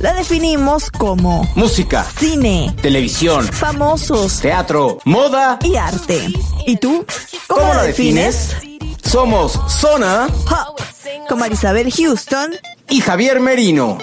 [0.00, 5.58] la definimos como Música, cine, televisión, famosos teatro, moda.
[5.62, 6.32] y arte.
[6.66, 7.04] ¿Y tú?
[7.46, 8.56] ¿Cómo, ¿Cómo la defines?
[9.04, 10.28] Somos Zona
[11.28, 12.54] con Marisabel Houston
[12.88, 13.98] y Javier Merino.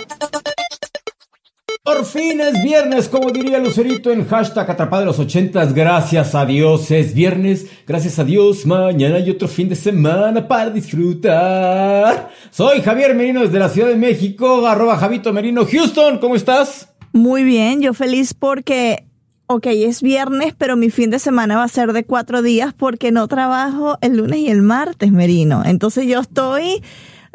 [1.88, 5.74] Por fin es viernes, como diría Lucerito en hashtag atrapado de los ochentas.
[5.74, 7.66] Gracias a Dios es viernes.
[7.88, 12.30] Gracias a Dios, mañana hay otro fin de semana para disfrutar.
[12.52, 15.66] Soy Javier Merino desde la Ciudad de México, arroba Javito Merino.
[15.66, 16.90] Houston, ¿cómo estás?
[17.14, 19.06] Muy bien, yo feliz porque,
[19.46, 23.14] ok, es viernes, pero mi fin de semana va a ser de cuatro días porque
[23.14, 25.64] no trabajo el lunes y el martes, Merino.
[25.66, 26.84] Entonces yo estoy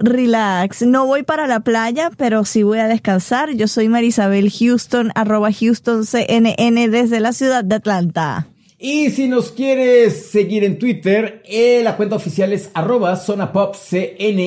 [0.02, 0.82] relax.
[0.82, 3.52] No voy para la playa, pero sí voy a descansar.
[3.52, 8.48] Yo soy Marisabel Houston, arroba Houston CNN desde la ciudad de Atlanta.
[8.84, 14.40] Y si nos quieres seguir en Twitter, eh, la cuenta oficial es arroba zonapopcnn.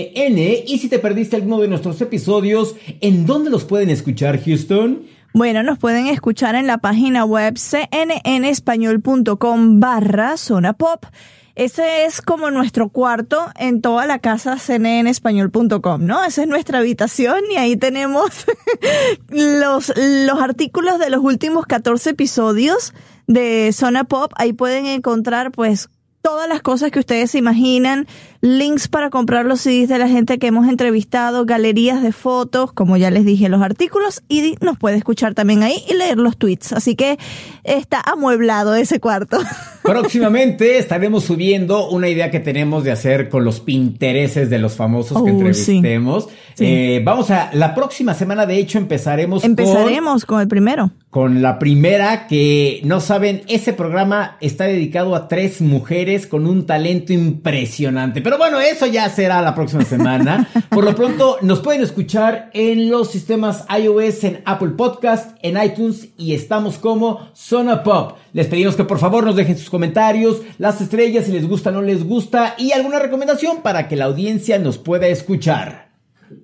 [0.67, 5.03] Y si te perdiste alguno de nuestros episodios, ¿en dónde los pueden escuchar, Houston?
[5.33, 11.05] Bueno, nos pueden escuchar en la página web cnnespañol.com barra zona pop.
[11.55, 16.21] Ese es como nuestro cuarto en toda la casa cnnespañol.com, ¿no?
[16.25, 18.29] Esa es nuestra habitación y ahí tenemos
[19.29, 22.93] los, los artículos de los últimos 14 episodios
[23.27, 24.33] de Zona Pop.
[24.35, 25.89] Ahí pueden encontrar pues
[26.21, 28.07] todas las cosas que ustedes se imaginan,
[28.45, 32.95] links para comprar los CDs de la gente que hemos entrevistado, galerías de fotos, como
[32.95, 36.71] ya les dije, los artículos, y nos puede escuchar también ahí y leer los tweets.
[36.73, 37.17] Así que
[37.63, 39.39] está amueblado ese cuarto.
[39.83, 45.17] Próximamente estaremos subiendo una idea que tenemos de hacer con los pintereses de los famosos
[45.23, 46.27] que Oh, entrevistemos.
[46.55, 46.65] sí.
[46.65, 50.91] Eh, vamos a, la próxima semana de hecho empezaremos con- Empezaremos con el primero.
[51.09, 56.65] con la primera que no saben, ese programa está dedicado a tres mujeres con un
[56.65, 58.21] talento impresionante.
[58.21, 60.47] Pero bueno, eso ya será la próxima semana.
[60.69, 66.09] Por lo pronto, nos pueden escuchar en los sistemas iOS, en Apple Podcast, en iTunes
[66.17, 68.17] y estamos como Zona Pop.
[68.33, 71.73] Les pedimos que por favor nos dejen sus comentarios, las estrellas si les gusta o
[71.73, 75.89] no les gusta y alguna recomendación para que la audiencia nos pueda escuchar.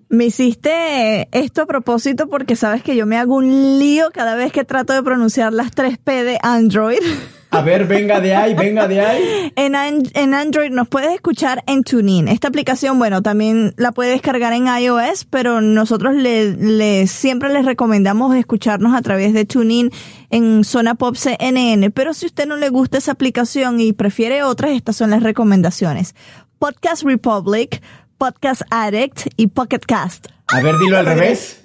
[0.10, 4.52] Me hiciste esto a propósito porque sabes que yo me hago un lío cada vez
[4.52, 7.00] que trato de pronunciar las 3P de Android.
[7.54, 9.52] A ver, venga de ahí, venga de ahí.
[9.58, 12.30] En, en Android nos puedes escuchar en TuneIn.
[12.30, 17.66] Esta aplicación, bueno, también la puedes descargar en iOS, pero nosotros le, le- siempre les
[17.66, 19.92] recomendamos escucharnos a través de TuneIn
[20.30, 21.92] en Zona Pop CNN.
[21.92, 26.16] Pero si usted no le gusta esa aplicación y prefiere otras, estas son las recomendaciones.
[26.58, 27.82] Podcast Republic,
[28.18, 30.28] Podcast Addict y Pocket Cast.
[30.54, 31.64] A ver, dilo al revés.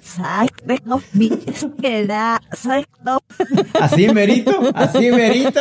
[3.79, 5.59] Así merito, así merito.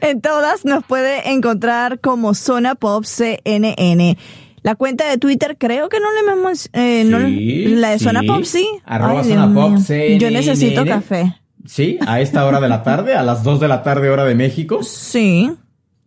[0.00, 4.16] En todas nos puede encontrar como Zona Pop CNN.
[4.62, 6.68] La cuenta de Twitter creo que no le hemos...
[6.72, 8.04] Eh, no Sí, la de sí.
[8.04, 8.68] Zona Pop sí.
[8.84, 9.78] Arroba Ay, Zona Pop.
[9.78, 10.18] CNN.
[10.18, 11.34] Yo necesito café.
[11.66, 14.34] Sí, a esta hora de la tarde, a las 2 de la tarde hora de
[14.34, 14.82] México.
[14.82, 15.50] Sí.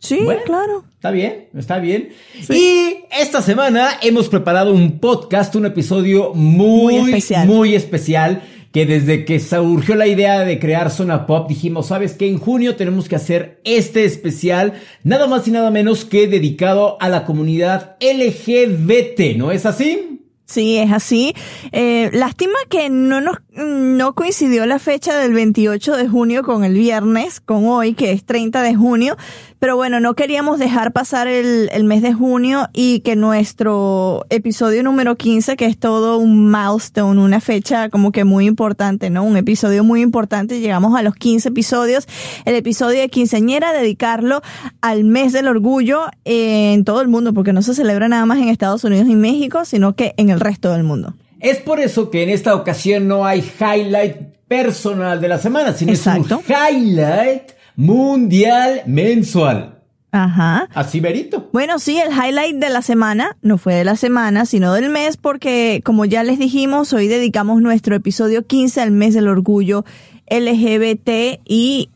[0.02, 0.40] Sí, Bueno.
[0.44, 0.84] claro.
[0.94, 2.08] Está bien, está bien.
[2.50, 7.46] Y esta semana hemos preparado un podcast, un episodio muy, Muy especial.
[7.46, 8.42] muy especial,
[8.72, 12.26] que desde que surgió la idea de crear Zona Pop dijimos, ¿sabes qué?
[12.28, 14.72] En junio tenemos que hacer este especial,
[15.04, 20.08] nada más y nada menos que dedicado a la comunidad LGBT, ¿no es así?
[20.46, 21.34] Sí, es así.
[21.70, 26.74] Eh, lástima que no nos no coincidió la fecha del 28 de junio con el
[26.74, 29.16] viernes, con hoy, que es 30 de junio.
[29.62, 34.82] Pero bueno, no queríamos dejar pasar el, el mes de junio y que nuestro episodio
[34.82, 39.22] número 15, que es todo un milestone, una fecha como que muy importante, ¿no?
[39.22, 40.58] Un episodio muy importante.
[40.58, 42.08] Llegamos a los 15 episodios.
[42.44, 44.42] El episodio de quinceañera, dedicarlo
[44.80, 48.48] al mes del orgullo en todo el mundo, porque no se celebra nada más en
[48.48, 51.14] Estados Unidos y México, sino que en el resto del mundo.
[51.38, 54.16] Es por eso que en esta ocasión no hay highlight
[54.48, 56.42] personal de la semana, sino Exacto.
[56.44, 59.78] es un highlight mundial mensual.
[60.12, 60.68] Ajá.
[60.74, 61.48] Así verito.
[61.52, 65.16] Bueno, sí, el highlight de la semana, no fue de la semana, sino del mes,
[65.16, 69.86] porque como ya les dijimos, hoy dedicamos nuestro episodio 15 al mes del orgullo
[70.30, 71.88] LGBTIQ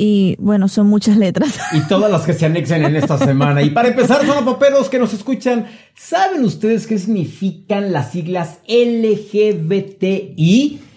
[0.00, 1.58] y bueno, son muchas letras.
[1.74, 3.62] Y todas las que se anexen en esta semana.
[3.62, 5.66] Y para empezar, son paperos que nos escuchan.
[5.96, 9.98] ¿Saben ustedes qué significan las siglas LGBTI?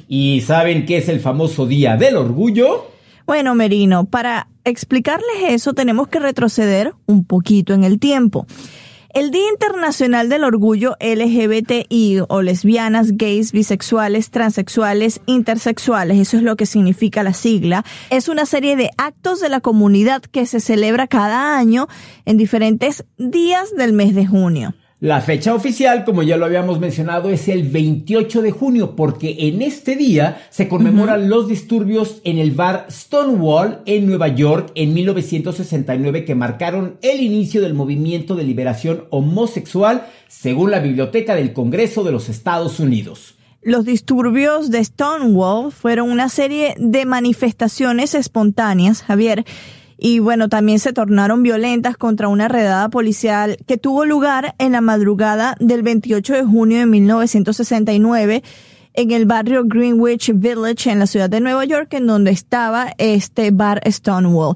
[0.08, 2.91] ¿Y saben qué es el famoso Día del Orgullo?
[3.32, 8.46] Bueno, Merino, para explicarles eso tenemos que retroceder un poquito en el tiempo.
[9.14, 16.58] El Día Internacional del Orgullo LGBTI o lesbianas, gays, bisexuales, transexuales, intersexuales, eso es lo
[16.58, 21.08] que significa la sigla, es una serie de actos de la comunidad que se celebra
[21.08, 21.88] cada año
[22.26, 24.74] en diferentes días del mes de junio.
[25.02, 29.64] La fecha oficial, como ya lo habíamos mencionado, es el 28 de junio, porque en
[29.64, 36.24] este día se conmemoran los disturbios en el bar Stonewall en Nueva York en 1969
[36.24, 42.12] que marcaron el inicio del movimiento de liberación homosexual, según la Biblioteca del Congreso de
[42.12, 43.34] los Estados Unidos.
[43.64, 49.46] Los disturbios de Stonewall fueron una serie de manifestaciones espontáneas, Javier,
[50.04, 54.82] y bueno, también se tornaron violentas contra una redada policial que tuvo lugar en la
[54.82, 58.42] madrugada del 28 de junio de 1969
[58.96, 63.52] en el barrio Greenwich Village en la ciudad de Nueva York, en donde estaba este
[63.52, 64.56] bar Stonewall.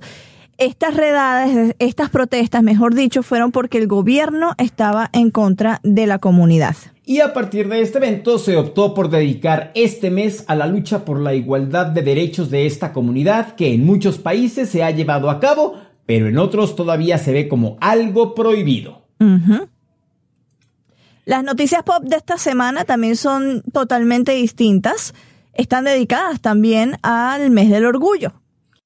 [0.57, 6.17] Estas redadas, estas protestas, mejor dicho, fueron porque el gobierno estaba en contra de la
[6.17, 6.75] comunidad.
[7.07, 11.05] Y a partir de este evento se optó por dedicar este mes a la lucha
[11.05, 15.29] por la igualdad de derechos de esta comunidad que en muchos países se ha llevado
[15.29, 19.03] a cabo, pero en otros todavía se ve como algo prohibido.
[21.25, 25.13] Las noticias pop de esta semana también son totalmente distintas.
[25.53, 28.33] Están dedicadas también al mes del orgullo.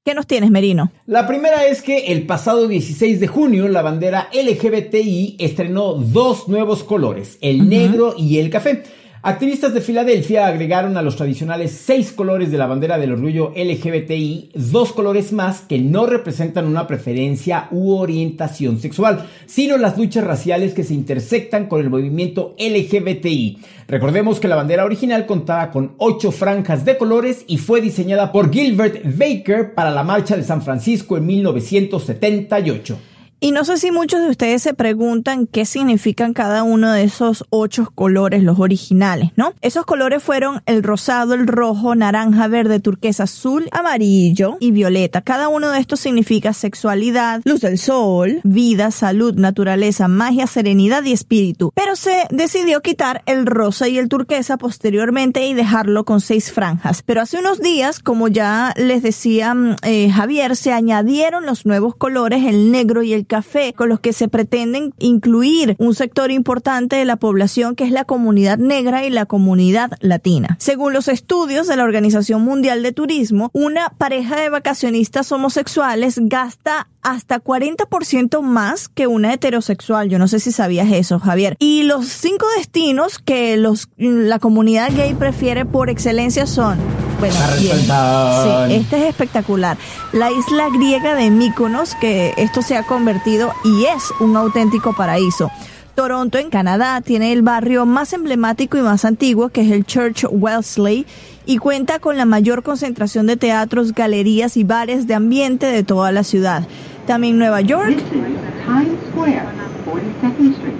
[0.05, 0.93] ¿Qué nos tienes, Merino?
[1.05, 6.85] La primera es que el pasado 16 de junio la bandera LGBTI estrenó dos nuevos
[6.85, 8.83] colores, el negro y el café.
[9.21, 14.51] Activistas de Filadelfia agregaron a los tradicionales seis colores de la bandera del orgullo LGBTI
[14.53, 20.73] dos colores más que no representan una preferencia u orientación sexual, sino las luchas raciales
[20.73, 23.57] que se intersectan con el movimiento LGBTI.
[23.89, 28.53] Recordemos que la bandera original contaba con ocho franjas de colores y fue diseñada por
[28.53, 32.97] Gilbert Baker para la marcha de San Francisco en 1978.
[33.41, 37.45] Y no sé si muchos de ustedes se preguntan qué significan cada uno de esos
[37.49, 39.53] ocho colores, los originales, ¿no?
[39.61, 45.21] Esos colores fueron el rosado, el rojo, naranja, verde, turquesa, azul, amarillo y violeta.
[45.21, 51.13] Cada uno de estos significa sexualidad, luz del sol, vida, salud, naturaleza, magia, serenidad y
[51.13, 51.71] espíritu.
[51.75, 57.03] Pero se decidió quitar el rosa y el turquesa posteriormente y dejarlo con seis franjas.
[57.03, 61.95] Pero hace unos días, como ya les decía mm, eh, Javier, se añadieron los nuevos
[61.95, 66.97] colores, el negro y el café, con los que se pretenden incluir un sector importante
[66.97, 70.57] de la población que es la comunidad negra y la comunidad latina.
[70.59, 76.89] Según los estudios de la Organización Mundial de Turismo, una pareja de vacacionistas homosexuales gasta
[77.01, 80.09] hasta 40% más que una heterosexual.
[80.09, 81.55] Yo no sé si sabías eso, Javier.
[81.59, 86.77] Y los cinco destinos que los, la comunidad gay prefiere por excelencia son
[87.19, 89.77] bueno, sí, este es espectacular.
[90.13, 95.51] La isla griega de Mykonos, que esto se ha convertido y es un auténtico paraíso.
[95.95, 100.25] Toronto, en Canadá, tiene el barrio más emblemático y más antiguo, que es el Church
[100.31, 101.05] Wellesley,
[101.45, 106.13] y cuenta con la mayor concentración de teatros, galerías y bares de ambiente de toda
[106.13, 106.65] la ciudad.
[107.05, 107.97] También Nueva York,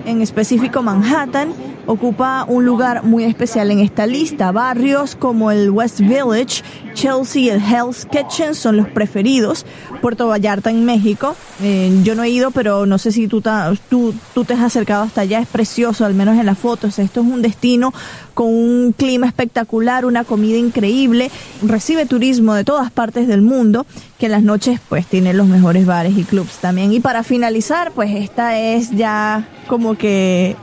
[0.06, 1.54] en específico Manhattan,
[1.86, 4.52] ocupa un lugar muy especial en esta lista.
[4.52, 9.66] Barrios como el West Village, Chelsea y el Hell's Kitchen son los preferidos.
[10.02, 11.36] Puerto Vallarta en México.
[11.62, 13.42] Eh, yo no he ido, pero no sé si tú,
[13.90, 15.40] tú, tú te has acercado hasta allá.
[15.40, 17.00] Es precioso, al menos en las fotos.
[17.00, 17.94] Esto es un destino
[18.34, 21.32] con un clima espectacular, una comida increíble.
[21.62, 23.86] Recibe turismo de todas partes del mundo,
[24.18, 26.94] que en las noches pues tiene los mejores bares y clubs también.
[26.94, 30.56] Y para finalizar, pues esta es ya como que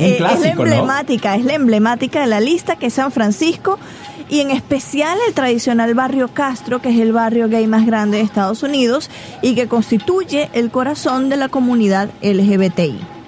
[0.00, 3.78] eh, es la emblemática, es la emblemática de la lista que es San Francisco
[4.28, 8.22] y en especial el tradicional barrio Castro, que es el barrio gay más grande de
[8.22, 9.10] Estados Unidos
[9.42, 13.19] y que constituye el corazón de la comunidad LGBTI.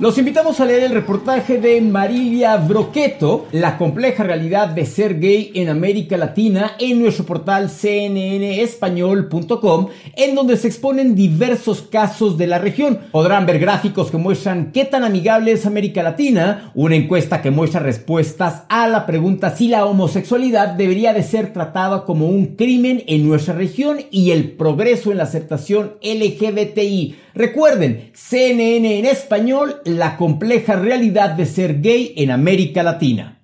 [0.00, 5.52] Los invitamos a leer el reportaje de Marilia Broqueto, la compleja realidad de ser gay
[5.54, 12.58] en América Latina, en nuestro portal cnnespañol.com, en donde se exponen diversos casos de la
[12.58, 13.00] región.
[13.12, 17.80] Podrán ver gráficos que muestran qué tan amigable es América Latina, una encuesta que muestra
[17.80, 23.28] respuestas a la pregunta si la homosexualidad debería de ser tratada como un crimen en
[23.28, 27.16] nuestra región y el progreso en la aceptación LGBTI.
[27.34, 33.40] Recuerden, CNN en español, la compleja realidad de ser gay en América Latina.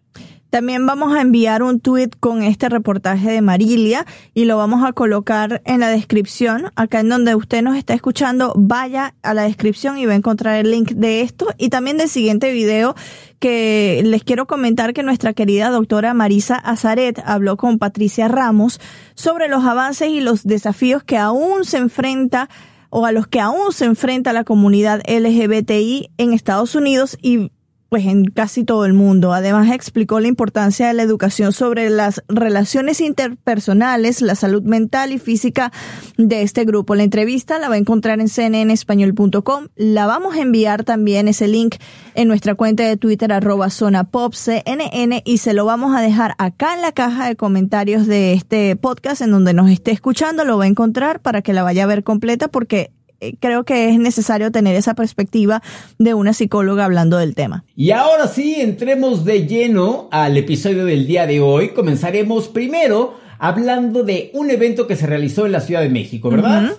[0.56, 4.92] También vamos a enviar un tweet con este reportaje de Marilia y lo vamos a
[4.92, 6.70] colocar en la descripción.
[6.76, 10.56] Acá en donde usted nos está escuchando, vaya a la descripción y va a encontrar
[10.56, 12.94] el link de esto y también del siguiente video
[13.38, 18.80] que les quiero comentar que nuestra querida doctora Marisa Azaret habló con Patricia Ramos
[19.14, 22.48] sobre los avances y los desafíos que aún se enfrenta
[22.90, 27.50] o a los que aún se enfrenta la comunidad LGBTI en Estados Unidos y
[27.88, 29.32] pues en casi todo el mundo.
[29.32, 35.18] Además explicó la importancia de la educación sobre las relaciones interpersonales, la salud mental y
[35.18, 35.72] física
[36.16, 36.94] de este grupo.
[36.94, 39.68] La entrevista la va a encontrar en cnnespañol.com.
[39.76, 41.76] La vamos a enviar también ese link
[42.14, 46.34] en nuestra cuenta de Twitter arroba zona pop CNN y se lo vamos a dejar
[46.38, 50.44] acá en la caja de comentarios de este podcast en donde nos esté escuchando.
[50.44, 52.95] Lo va a encontrar para que la vaya a ver completa porque
[53.40, 55.62] creo que es necesario tener esa perspectiva
[55.98, 57.64] de una psicóloga hablando del tema.
[57.74, 61.70] Y ahora sí, entremos de lleno al episodio del día de hoy.
[61.70, 66.72] Comenzaremos primero hablando de un evento que se realizó en la Ciudad de México, ¿verdad?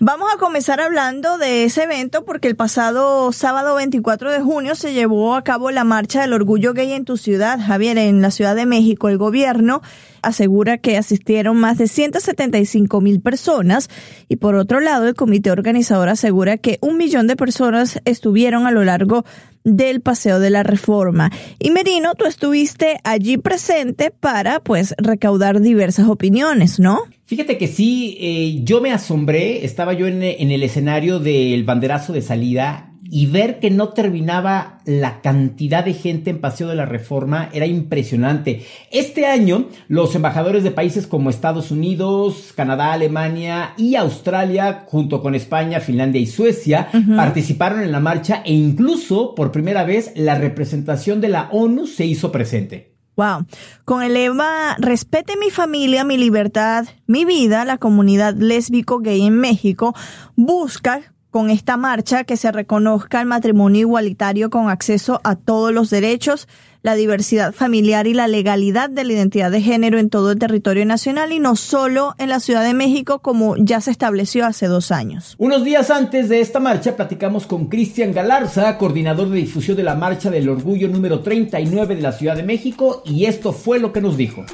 [0.00, 4.92] Vamos a comenzar hablando de ese evento porque el pasado sábado 24 de junio se
[4.92, 8.56] llevó a cabo la Marcha del Orgullo Gay en tu ciudad, Javier, en la Ciudad
[8.56, 9.08] de México.
[9.08, 9.80] El gobierno
[10.22, 13.88] asegura que asistieron más de 175 mil personas
[14.28, 18.70] y por otro lado el comité organizador asegura que un millón de personas estuvieron a
[18.70, 19.24] lo largo
[19.64, 21.30] del Paseo de la Reforma.
[21.58, 27.00] Y Merino, tú estuviste allí presente para pues recaudar diversas opiniones, ¿no?
[27.26, 32.12] Fíjate que sí, eh, yo me asombré, estaba yo en, en el escenario del banderazo
[32.12, 36.86] de salida y ver que no terminaba la cantidad de gente en Paseo de la
[36.86, 38.64] Reforma era impresionante.
[38.90, 45.34] Este año, los embajadores de países como Estados Unidos, Canadá, Alemania y Australia, junto con
[45.34, 51.20] España, Finlandia y Suecia, participaron en la marcha e incluso por primera vez la representación
[51.20, 52.92] de la ONU se hizo presente.
[53.16, 53.44] Wow.
[53.84, 59.34] Con el lema Respete mi familia, mi libertad, mi vida, la comunidad lésbico gay en
[59.34, 59.94] México
[60.34, 65.88] busca con esta marcha que se reconozca el matrimonio igualitario con acceso a todos los
[65.88, 66.46] derechos,
[66.82, 70.84] la diversidad familiar y la legalidad de la identidad de género en todo el territorio
[70.84, 74.92] nacional y no solo en la Ciudad de México como ya se estableció hace dos
[74.92, 75.34] años.
[75.38, 79.94] Unos días antes de esta marcha platicamos con Cristian Galarza, coordinador de difusión de la
[79.94, 84.02] Marcha del Orgullo número 39 de la Ciudad de México y esto fue lo que
[84.02, 84.44] nos dijo.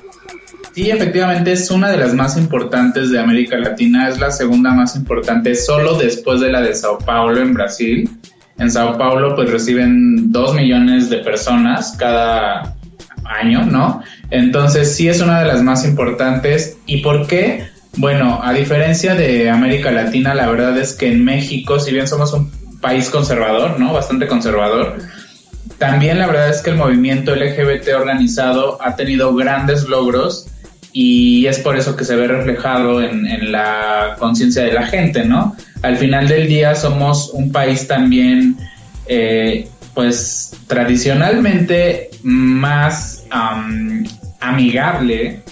[0.78, 4.94] Sí, efectivamente es una de las más importantes de América Latina, es la segunda más
[4.94, 8.08] importante solo después de la de Sao Paulo en Brasil.
[8.58, 12.76] En Sao Paulo pues reciben dos millones de personas cada
[13.24, 14.04] año, ¿no?
[14.30, 16.76] Entonces sí es una de las más importantes.
[16.86, 17.66] ¿Y por qué?
[17.96, 22.32] Bueno, a diferencia de América Latina, la verdad es que en México, si bien somos
[22.34, 23.92] un país conservador, ¿no?
[23.92, 24.98] Bastante conservador,
[25.78, 30.46] también la verdad es que el movimiento LGBT organizado ha tenido grandes logros
[30.92, 35.56] y es por eso que se ve reflejado en, la conciencia de la gente, ¿no?
[35.82, 38.56] Al final del día somos un país también,
[39.06, 43.24] eh, pues tradicionalmente más
[44.40, 45.42] amigable.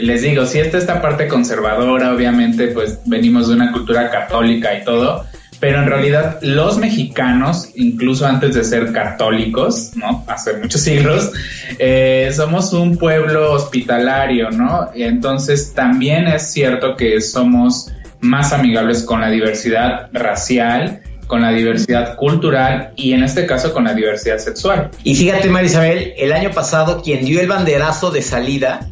[0.00, 4.84] les digo, si esta esta parte conservadora, obviamente, pues venimos de una cultura católica y
[4.84, 5.26] todo,
[5.60, 10.24] pero en realidad los mexicanos, incluso antes de ser católicos, ¿no?
[10.26, 11.30] Hace muchos siglos,
[11.78, 14.90] eh, somos un pueblo hospitalario, ¿no?
[14.94, 22.16] Entonces también es cierto que somos más amigables con la diversidad racial, con la diversidad
[22.16, 24.90] cultural y en este caso con la diversidad sexual.
[25.04, 28.88] Y fíjate, Marisabel, el año pasado quien dio el banderazo de salida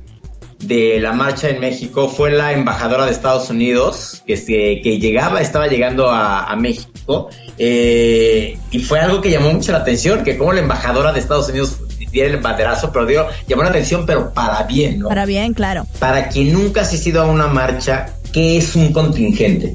[0.69, 4.37] de la marcha en México fue la embajadora de Estados Unidos, que,
[4.83, 10.23] que llegaba, estaba llegando a, México, eh, y fue algo que llamó mucho la atención,
[10.23, 11.79] que como la embajadora de Estados Unidos
[12.13, 15.09] diera el banderazo, pero dio, llamó la atención, pero para bien, ¿no?
[15.09, 15.87] Para bien, claro.
[15.99, 19.75] Para quien nunca ha asistido a una marcha, ¿qué es un contingente?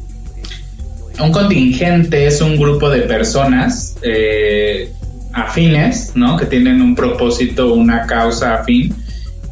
[1.19, 4.91] Un contingente es un grupo de personas eh,
[5.31, 6.37] afines, ¿no?
[6.37, 9.02] Que tienen un propósito, una causa afín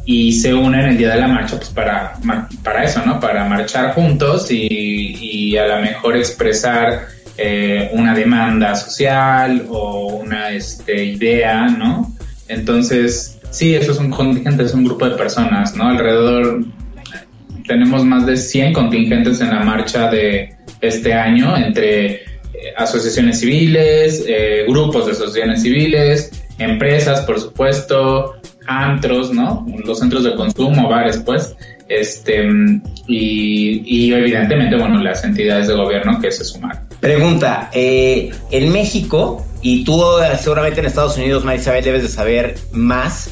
[0.04, 2.18] y se unen el día de la marcha pues para,
[2.62, 3.20] para eso, ¿no?
[3.20, 7.06] Para marchar juntos y, a lo mejor expresar
[7.36, 12.14] eh, una demanda social o una este, idea, ¿no?
[12.48, 15.88] Entonces, sí, eso es un contingente, es un grupo de personas, ¿no?
[15.88, 16.64] Alrededor,
[17.66, 22.22] tenemos más de 100 contingentes en la marcha de este año entre eh,
[22.76, 29.66] asociaciones civiles, eh, grupos de asociaciones civiles, empresas, por supuesto, antros, ¿no?
[29.84, 31.56] Los centros de consumo, bares, pues,
[31.88, 32.48] este,
[33.06, 36.82] y, y evidentemente, bueno, las entidades de gobierno que se sumaron.
[37.00, 42.54] Pregunta, eh, en México, y tú eh, seguramente en Estados Unidos, Marisabel, debes de saber
[42.72, 43.30] más,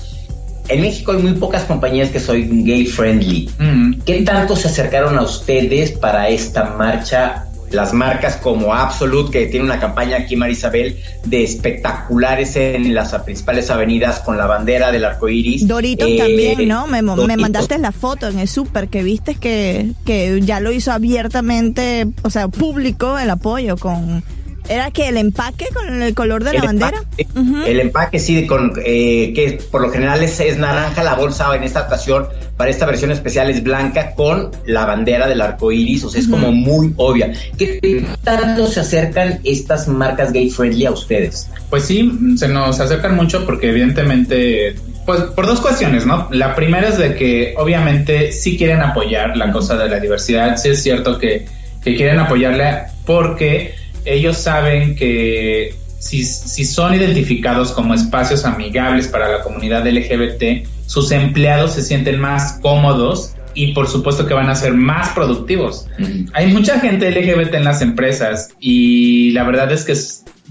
[0.69, 3.51] en México hay muy pocas compañías que son gay friendly.
[3.59, 4.01] Mm.
[4.07, 7.47] ¿Qué tanto se acercaron a ustedes para esta marcha?
[7.71, 13.71] Las marcas como Absolute, que tiene una campaña aquí, Marisabel, de espectaculares en las principales
[13.71, 15.67] avenidas con la bandera del arco iris.
[15.67, 16.87] Doritos Eh, también, ¿no?
[16.87, 20.93] Me, me mandaste la foto en el súper que viste que, que ya lo hizo
[20.93, 24.23] abiertamente, o sea, público el apoyo con...
[24.71, 26.99] ¿Era que el empaque con el color de la El bandera?
[26.99, 27.63] empaque, Ujú.
[27.65, 31.65] El empaque sí, con, eh, que por lo general es, es naranja, la bolsa en
[31.65, 36.11] esta ocasión, para esta versión especial es blanca con la bandera del arco iris, o
[36.11, 37.33] sea, es como muy obvia.
[37.59, 41.49] ¿Qué tanto se acercan estas marcas gay friendly a ustedes?
[41.69, 46.29] Pues sí, se nos acercan mucho porque evidentemente, pues por dos cuestiones, ¿no?
[46.31, 50.69] La primera es de que obviamente sí quieren apoyar la cosa de la diversidad, sí
[50.69, 51.47] es cierto que,
[51.83, 53.75] que quieren apoyarla porque
[54.05, 61.13] ellos saben que si, si son identificados como espacios amigables para la comunidad LGBT, sus
[61.13, 65.87] empleados se sienten más cómodos y por supuesto que van a ser más productivos.
[66.33, 69.95] Hay mucha gente LGBT en las empresas y la verdad es que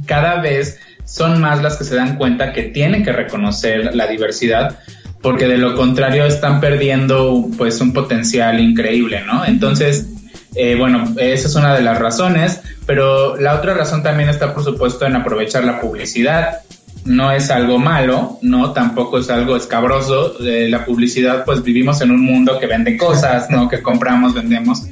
[0.05, 4.79] cada vez son más las que se dan cuenta que tienen que reconocer la diversidad
[5.21, 9.43] porque de lo contrario están perdiendo pues un potencial increíble, ¿no?
[9.45, 10.07] Entonces,
[10.55, 14.63] eh, bueno, esa es una de las razones, pero la otra razón también está por
[14.63, 16.59] supuesto en aprovechar la publicidad.
[17.05, 20.35] No es algo malo, no, tampoco es algo escabroso.
[20.45, 23.69] Eh, la publicidad, pues vivimos en un mundo que vende cosas, ¿no?
[23.69, 24.83] Que compramos, vendemos.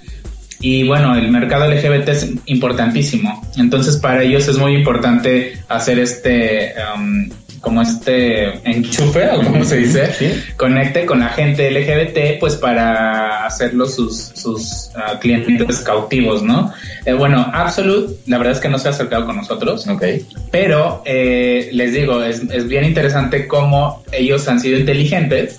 [0.60, 3.48] Y bueno, el mercado LGBT es importantísimo.
[3.58, 7.30] Entonces, para ellos es muy importante hacer este, um,
[7.68, 10.10] como este enchufe, o como se dice,
[10.56, 16.72] conecte con la gente LGBT, pues para hacerlos sus, sus ah, clientes cautivos, ¿no?
[17.06, 19.86] Eh, bueno, Absolute, la verdad es que no se ha acercado con nosotros.
[19.86, 20.02] Ok.
[20.50, 25.58] Pero eh, les digo, es, es bien interesante cómo ellos han sido inteligentes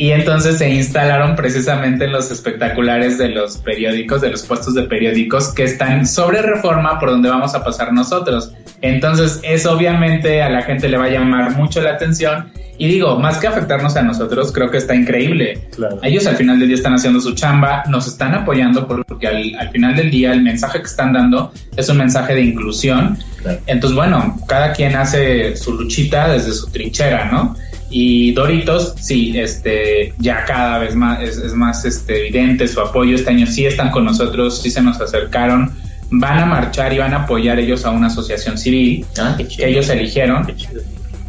[0.00, 4.84] y entonces se instalaron precisamente en los espectaculares de los periódicos, de los puestos de
[4.84, 8.50] periódicos que están sobre reforma por donde vamos a pasar nosotros.
[8.80, 12.52] Entonces, eso obviamente a la gente le va a llamar mucho la atención.
[12.78, 15.68] Y digo, más que afectarnos a nosotros, creo que está increíble.
[16.02, 19.70] Ellos al final del día están haciendo su chamba, nos están apoyando porque al, al
[19.70, 23.18] final del día el mensaje que están dando es un mensaje de inclusión.
[23.66, 27.54] Entonces, bueno, cada quien hace su luchita desde su trinchera, ¿no?
[27.90, 33.16] Y Doritos, sí, este, ya cada vez más es, es más este, evidente su apoyo.
[33.16, 35.72] Este año sí están con nosotros, sí se nos acercaron,
[36.10, 39.88] van a marchar y van a apoyar ellos a una asociación civil Ah, que ellos
[39.88, 40.46] eligieron.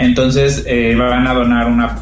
[0.01, 1.99] Entonces eh, van a donar una,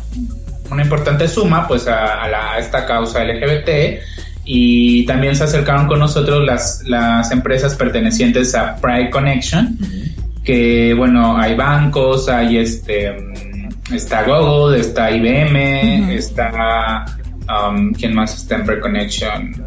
[0.71, 3.99] una importante suma pues a, a la- a esta causa LGBT
[4.45, 9.77] y también se acercaron con nosotros las, las empresas pertenecientes a Pride Connection,
[10.43, 17.05] que bueno, hay bancos, hay este, mm, está Google, está IBM, está,
[17.47, 19.65] um, ¿quién más está en Pride Connection?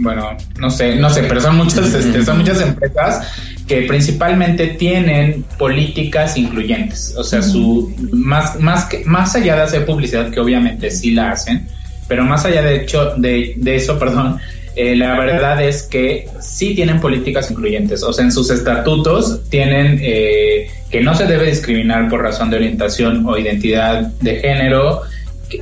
[0.00, 3.26] Bueno, no sé, no sé, pero son muchas, este, son muchas empresas
[3.68, 7.14] que principalmente tienen políticas incluyentes.
[7.16, 11.32] O sea, su más, más que, más allá de hacer publicidad, que obviamente sí la
[11.32, 11.68] hacen,
[12.08, 14.40] pero más allá de hecho de, de eso, perdón,
[14.74, 18.02] eh, la verdad es que sí tienen políticas incluyentes.
[18.02, 22.56] O sea, en sus estatutos tienen eh, que no se debe discriminar por razón de
[22.56, 25.02] orientación o identidad de género.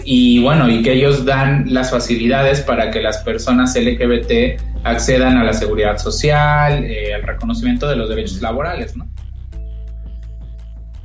[0.04, 5.44] Y bueno, y que ellos dan las facilidades para que las personas LGBT accedan a
[5.44, 9.08] la seguridad social, eh, al reconocimiento de los derechos laborales, ¿no?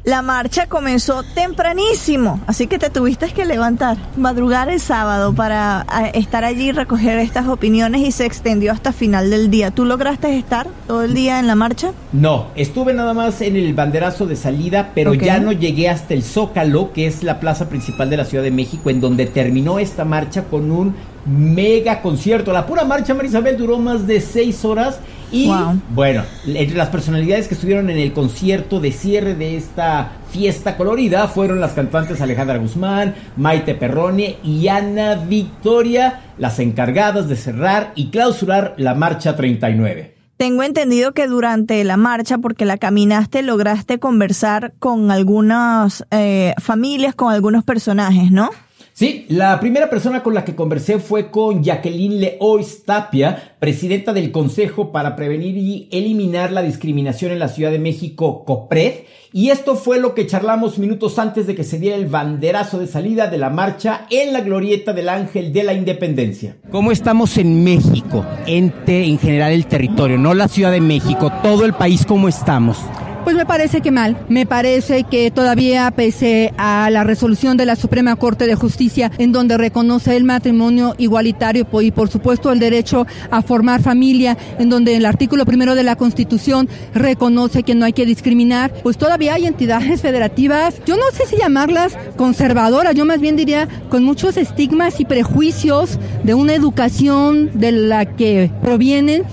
[0.03, 6.07] La marcha comenzó tempranísimo, así que te tuviste que levantar, madrugar el sábado para a,
[6.07, 9.69] estar allí y recoger estas opiniones y se extendió hasta final del día.
[9.69, 11.91] ¿Tú lograste estar todo el día en la marcha?
[12.13, 16.23] No, estuve nada más en el banderazo de salida, pero ya no llegué hasta el
[16.23, 20.03] Zócalo, que es la plaza principal de la Ciudad de México, en donde terminó esta
[20.03, 20.95] marcha con un
[21.27, 22.51] mega concierto.
[22.51, 24.99] La pura marcha, Marisabel, duró más de seis horas.
[25.31, 25.81] Y Wow.
[25.89, 31.27] bueno, entre las personalidades que estuvieron en el concierto de cierre de esta fiesta colorida
[31.27, 38.09] fueron las cantantes Alejandra Guzmán, Maite Perrone y Ana Victoria, las encargadas de cerrar y
[38.09, 40.15] clausurar la marcha 39.
[40.37, 47.13] tengo entendido que durante la marcha, porque la caminaste, lograste conversar con algunas eh, familias,
[47.13, 48.49] con algunos personajes, ¿no?
[48.93, 54.31] Sí, la primera persona con la que conversé fue con Jacqueline Leois Tapia, presidenta del
[54.31, 58.93] Consejo para Prevenir y Eliminar la Discriminación en la Ciudad de México, COPRED,
[59.33, 62.87] y esto fue lo que charlamos minutos antes de que se diera el banderazo de
[62.87, 66.57] salida de la marcha en la glorieta del Ángel de la Independencia.
[66.69, 68.25] ¿Cómo estamos en México?
[68.45, 72.77] Ente en general el territorio, no la Ciudad de México, todo el país, ¿cómo estamos?
[73.23, 74.17] Pues me parece que mal.
[74.29, 79.31] Me parece que todavía, pese a la resolución de la Suprema Corte de Justicia, en
[79.31, 84.95] donde reconoce el matrimonio igualitario y, por supuesto, el derecho a formar familia, en donde
[84.95, 89.45] el artículo primero de la Constitución reconoce que no hay que discriminar, pues todavía hay
[89.45, 94.99] entidades federativas, yo no sé si llamarlas conservadoras, yo más bien diría con muchos estigmas
[94.99, 99.23] y prejuicios de una educación de la que provienen,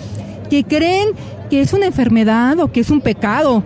[0.51, 1.09] que creen
[1.49, 3.65] que es una enfermedad o que es un pecado.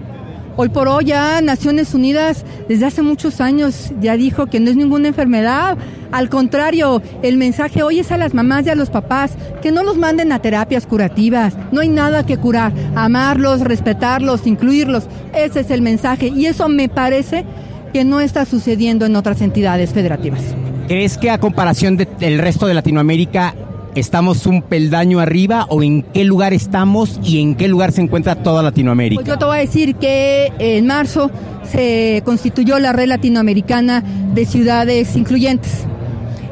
[0.55, 4.77] Hoy por hoy ya Naciones Unidas desde hace muchos años ya dijo que no es
[4.77, 5.79] ninguna enfermedad.
[6.11, 9.83] Al contrario, el mensaje hoy es a las mamás y a los papás que no
[9.83, 11.57] los manden a terapias curativas.
[11.73, 12.73] No hay nada que curar.
[12.95, 15.05] Amarlos, respetarlos, incluirlos.
[15.35, 17.47] Ese es el mensaje y eso me parece
[17.95, 20.43] que no está sucediendo en otras entidades federativas.
[20.87, 23.55] ¿Crees que a comparación del resto de Latinoamérica
[23.95, 28.37] ¿Estamos un peldaño arriba o en qué lugar estamos y en qué lugar se encuentra
[28.37, 29.21] toda Latinoamérica?
[29.21, 31.31] Pues yo te voy a decir que en marzo
[31.71, 34.03] se constituyó la red latinoamericana
[34.33, 35.85] de ciudades incluyentes.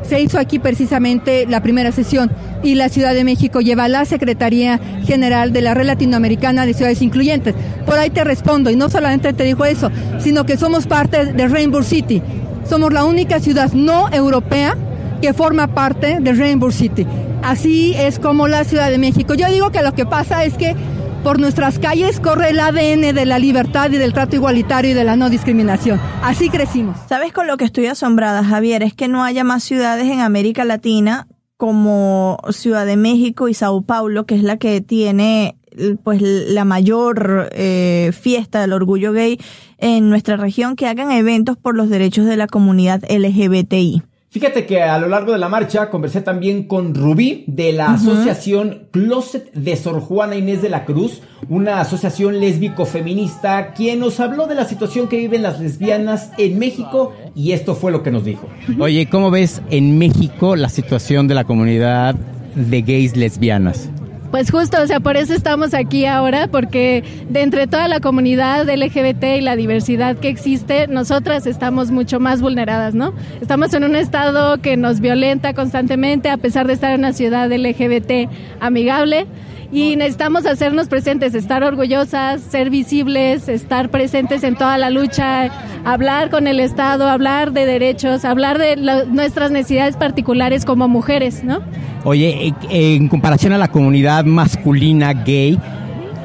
[0.02, 2.30] Se hizo aquí precisamente la primera sesión
[2.62, 7.00] y la Ciudad de México lleva la Secretaría General de la Red Latinoamericana de Ciudades
[7.00, 7.54] Incluyentes.
[7.86, 11.48] Por ahí te respondo y no solamente te dijo eso, sino que somos parte de
[11.48, 12.20] Rainbow City.
[12.68, 14.76] Somos la única ciudad no europea
[15.22, 17.06] que forma parte de Rainbow City.
[17.42, 19.34] Así es como la Ciudad de México.
[19.34, 20.76] Yo digo que lo que pasa es que
[21.22, 25.04] por nuestras calles corre el ADN de la libertad y del trato igualitario y de
[25.04, 26.00] la no discriminación.
[26.22, 26.96] Así crecimos.
[27.08, 28.82] ¿Sabes con lo que estoy asombrada, Javier?
[28.82, 31.26] Es que no haya más ciudades en América Latina
[31.56, 35.56] como Ciudad de México y Sao Paulo, que es la que tiene
[36.02, 39.38] pues la mayor eh, fiesta del orgullo gay
[39.78, 44.02] en nuestra región, que hagan eventos por los derechos de la comunidad LGBTI.
[44.32, 48.86] Fíjate que a lo largo de la marcha conversé también con Rubí de la asociación
[48.92, 54.54] Closet de Sor Juana Inés de la Cruz, una asociación lésbico-feminista, quien nos habló de
[54.54, 58.46] la situación que viven las lesbianas en México y esto fue lo que nos dijo.
[58.78, 62.14] Oye, ¿cómo ves en México la situación de la comunidad
[62.54, 63.90] de gays lesbianas?
[64.30, 68.68] Pues justo, o sea, por eso estamos aquí ahora, porque de entre toda la comunidad
[68.68, 73.12] LGBT y la diversidad que existe, nosotras estamos mucho más vulneradas, ¿no?
[73.40, 77.50] Estamos en un estado que nos violenta constantemente, a pesar de estar en una ciudad
[77.50, 79.26] LGBT amigable
[79.72, 85.50] y necesitamos hacernos presentes, estar orgullosas, ser visibles, estar presentes en toda la lucha,
[85.84, 91.62] hablar con el Estado, hablar de derechos, hablar de nuestras necesidades particulares como mujeres, ¿no?
[92.04, 95.58] Oye, eh, en comparación a la comunidad masculina gay,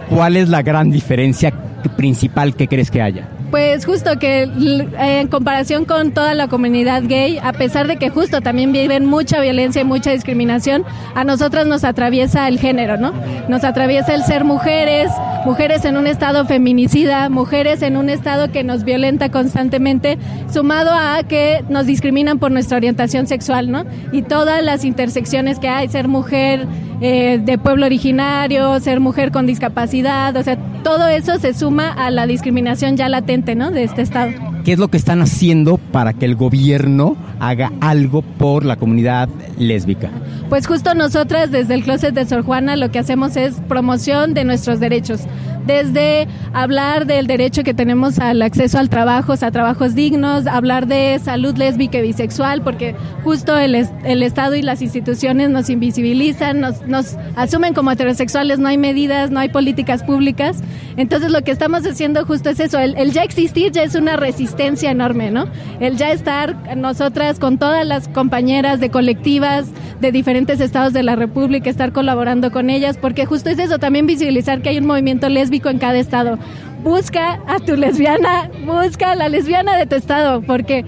[0.09, 1.51] ¿cuál es la gran diferencia
[1.97, 3.27] principal que crees que haya?
[3.55, 8.09] Pues justo que eh, en comparación con toda la comunidad gay, a pesar de que
[8.09, 10.83] justo también viven mucha violencia y mucha discriminación,
[11.15, 13.13] a nosotras nos atraviesa el género, ¿no?
[13.47, 15.09] Nos atraviesa el ser mujeres,
[15.45, 20.17] mujeres en un estado feminicida, mujeres en un estado que nos violenta constantemente,
[20.51, 23.85] sumado a que nos discriminan por nuestra orientación sexual, ¿no?
[24.11, 26.67] Y todas las intersecciones que hay, ser mujer
[27.01, 32.09] eh, de pueblo originario, ser mujer con discapacidad, o sea, todo eso se suma a
[32.09, 33.69] la discriminación ya latente, ¿no?
[33.69, 34.54] De este estado.
[34.65, 39.29] ¿Qué es lo que están haciendo para que el gobierno haga algo por la comunidad
[39.59, 40.09] lésbica?
[40.49, 44.43] Pues justo nosotras desde el Closet de Sor Juana lo que hacemos es promoción de
[44.43, 45.21] nuestros derechos
[45.67, 51.19] desde hablar del derecho que tenemos al acceso al trabajo, a trabajos dignos, hablar de
[51.23, 56.85] salud lésbica y bisexual, porque justo el, el Estado y las instituciones nos invisibilizan, nos,
[56.85, 60.61] nos asumen como heterosexuales, no hay medidas, no hay políticas públicas.
[60.97, 64.17] Entonces lo que estamos haciendo justo es eso, el, el ya existir ya es una
[64.17, 65.47] resistencia enorme, ¿no?
[65.79, 69.67] El ya estar nosotras con todas las compañeras de colectivas
[69.99, 74.05] de diferentes estados de la República, estar colaborando con ellas, porque justo es eso, también
[74.05, 76.37] visibilizar que hay un movimiento lésbico en cada estado.
[76.83, 80.85] Busca a tu lesbiana, busca a la lesbiana de tu estado, porque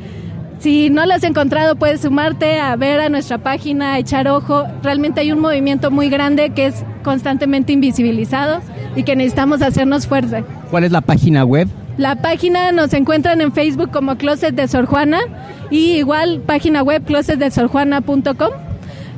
[0.60, 4.66] si no la has encontrado, puedes sumarte a ver a nuestra página, a echar ojo.
[4.84, 8.62] Realmente hay un movimiento muy grande que es constantemente invisibilizado
[8.96, 10.42] y que necesitamos hacernos fuerza.
[10.72, 11.68] ¿Cuál es la página web?
[11.98, 15.20] La página nos encuentran en Facebook como Closet de Sor Juana
[15.72, 18.52] y igual página web closetdesorjuana.com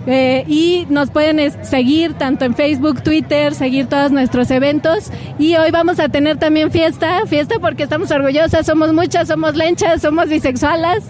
[0.08, 5.12] Eh, y nos pueden seguir tanto en Facebook, Twitter, seguir todos nuestros eventos.
[5.38, 10.02] Y hoy vamos a tener también fiesta, fiesta porque estamos orgullosas, somos muchas, somos lenchas,
[10.02, 11.04] somos bisexualas.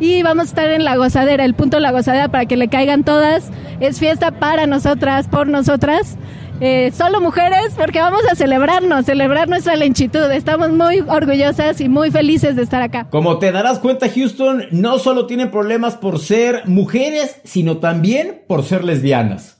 [0.00, 3.04] Y vamos a estar en la gozadera, el punto la gozadera para que le caigan
[3.04, 3.50] todas.
[3.78, 6.18] Es fiesta para nosotras, por nosotras.
[6.64, 10.30] Eh, solo mujeres, porque vamos a celebrarnos, celebrar nuestra lenchitud.
[10.30, 13.08] Estamos muy orgullosas y muy felices de estar acá.
[13.10, 18.62] Como te darás cuenta, Houston, no solo tienen problemas por ser mujeres, sino también por
[18.62, 19.58] ser lesbianas.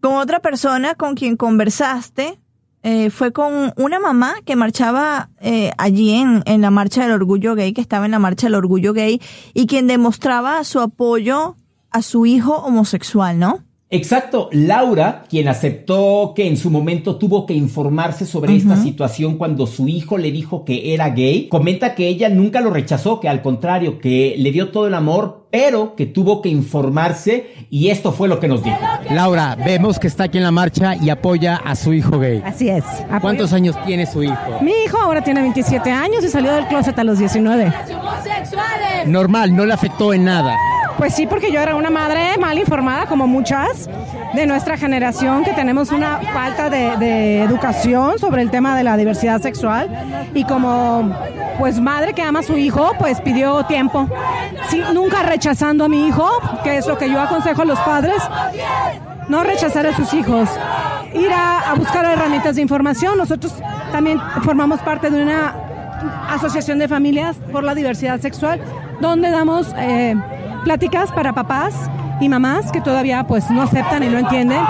[0.00, 2.40] Con otra persona con quien conversaste,
[2.82, 7.54] eh, fue con una mamá que marchaba eh, allí en, en la marcha del orgullo
[7.54, 9.22] gay, que estaba en la marcha del orgullo gay,
[9.54, 11.54] y quien demostraba su apoyo
[11.92, 13.69] a su hijo homosexual, ¿no?
[13.92, 19.66] Exacto, Laura, quien aceptó que en su momento tuvo que informarse sobre esta situación cuando
[19.66, 23.42] su hijo le dijo que era gay, comenta que ella nunca lo rechazó, que al
[23.42, 28.28] contrario, que le dio todo el amor, pero que tuvo que informarse y esto fue
[28.28, 28.78] lo que nos dijo.
[29.10, 32.40] Laura, vemos que está aquí en la marcha y apoya a su hijo gay.
[32.44, 32.84] Así es.
[33.10, 34.36] Apoyo- ¿Cuántos años tiene su hijo?
[34.62, 37.72] Mi hijo ahora tiene 27 años y salió del closet a los 19.
[39.06, 40.54] Normal, no le afectó en nada.
[41.00, 43.88] Pues sí, porque yo era una madre mal informada, como muchas
[44.34, 49.40] de nuestra generación, que tenemos una falta de, educación sobre el tema de la diversidad
[49.40, 49.88] sexual.
[50.34, 51.10] Y como
[51.58, 54.10] pues madre que ama a su hijo, pues pidió tiempo.
[54.92, 56.28] Nunca rechazando a mi hijo,
[56.62, 58.22] que es lo que yo aconsejo a los padres,
[59.30, 60.50] no rechazar a sus hijos,
[61.14, 63.16] ir a, a buscar herramientas de información.
[63.16, 63.54] Nosotros
[63.90, 65.54] también formamos parte de una
[66.28, 68.60] asociación de familias por la diversidad sexual,
[69.00, 70.14] donde damos eh,
[70.64, 71.74] pláticas para papás
[72.20, 74.60] y mamás que todavía pues no aceptan y no entienden.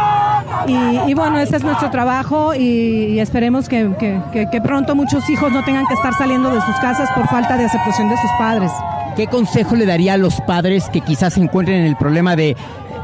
[0.67, 4.95] Y, y bueno, ese es nuestro trabajo y, y esperemos que, que- que- que pronto
[4.95, 8.17] muchos hijos no tengan que estar saliendo de sus casas por falta de aceptación de
[8.17, 8.71] sus padres.
[9.17, 12.57] ¿Qué consejo le daría a los padres que quizás se encuentren en el problema de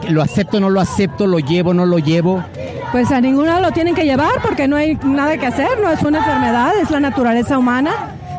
[0.09, 2.43] lo acepto, no lo acepto, lo llevo, no lo llevo?
[2.93, 6.03] Pues a ninguno lo tienen que llevar porque no hay nada que hacer, no es
[6.03, 7.91] una enfermedad, es la naturaleza humana.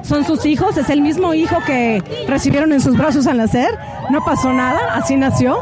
[0.07, 3.77] Son sus hijos, es el mismo hijo que recibieron en sus brazos al nacer,
[4.09, 5.59] no pasó nada, así nació.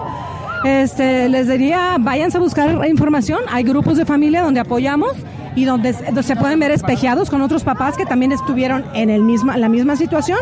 [0.63, 5.13] Este, les diría, váyanse a buscar información, hay grupos de familia donde apoyamos
[5.55, 9.57] y donde, se pueden ver espejeados con otros papás que también estuvieron en el misma,
[9.57, 10.37] la misma situación.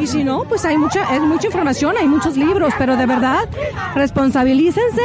[0.00, 3.48] Y si no, pues hay mucha, hay mucha información, hay muchos libros, pero de verdad,
[3.94, 5.02] responsabilícense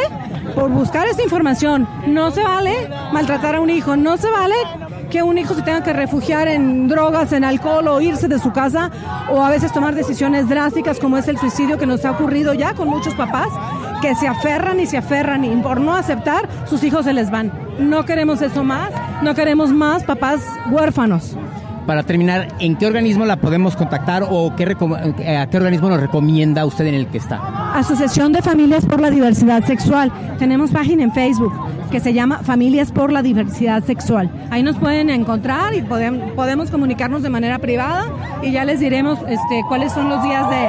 [0.55, 1.87] por buscar esta información.
[2.07, 4.55] No se vale maltratar a un hijo, no se vale
[5.11, 8.51] que un hijo se tenga que refugiar en drogas, en alcohol o irse de su
[8.53, 8.89] casa
[9.29, 12.73] o a veces tomar decisiones drásticas como es el suicidio que nos ha ocurrido ya
[12.73, 13.49] con muchos papás
[14.01, 17.51] que se aferran y se aferran y por no aceptar sus hijos se les van.
[17.77, 21.35] No queremos eso más, no queremos más papás huérfanos.
[21.85, 24.77] Para terminar, ¿en qué organismo la podemos contactar o qué
[25.19, 27.73] eh, a qué organismo nos recomienda usted en el que está?
[27.73, 30.11] Asociación de Familias por la Diversidad Sexual.
[30.39, 31.53] Tenemos página en Facebook
[31.91, 34.31] que se llama Familias por la Diversidad Sexual.
[34.49, 38.05] Ahí nos pueden encontrar y podem- podemos comunicarnos de manera privada
[38.41, 40.67] y ya les diremos este, cuáles son los días de,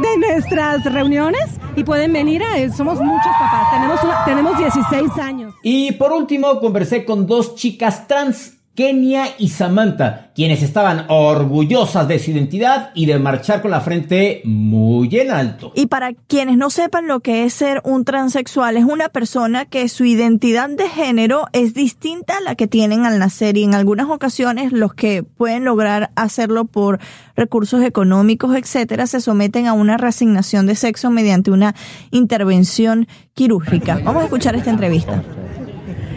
[0.00, 1.44] de nuestras reuniones
[1.76, 5.54] y pueden venir a, somos muchos papás, tenemos, tenemos 16 años.
[5.62, 12.18] Y por último, conversé con dos chicas trans, Kenia y Samantha, quienes estaban orgullosas de
[12.18, 15.72] su identidad y de marchar con la frente muy en alto.
[15.76, 19.88] Y para quienes no sepan lo que es ser un transexual, es una persona que
[19.88, 24.08] su identidad de género es distinta a la que tienen al nacer y en algunas
[24.08, 26.98] ocasiones los que pueden lograr hacerlo por
[27.36, 31.76] recursos económicos, etcétera, se someten a una reasignación de sexo mediante una
[32.10, 34.00] intervención quirúrgica.
[34.02, 35.22] Vamos a escuchar esta entrevista.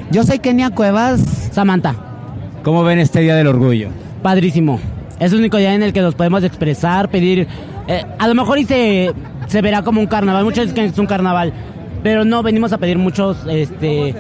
[0.09, 2.16] Yo soy Kenia Cuevas, Samantha.
[2.67, 3.87] ¿Cómo ven este Día del Orgullo?
[4.21, 4.77] Padrísimo.
[5.21, 7.47] Es el único día en el que nos podemos expresar, pedir.
[7.87, 9.13] eh, a lo mejor y se,
[9.47, 10.43] se verá como un carnaval.
[10.43, 11.53] Muchos dicen que es un carnaval.
[12.03, 13.37] Pero no, venimos a pedir muchos.
[13.49, 14.13] Este,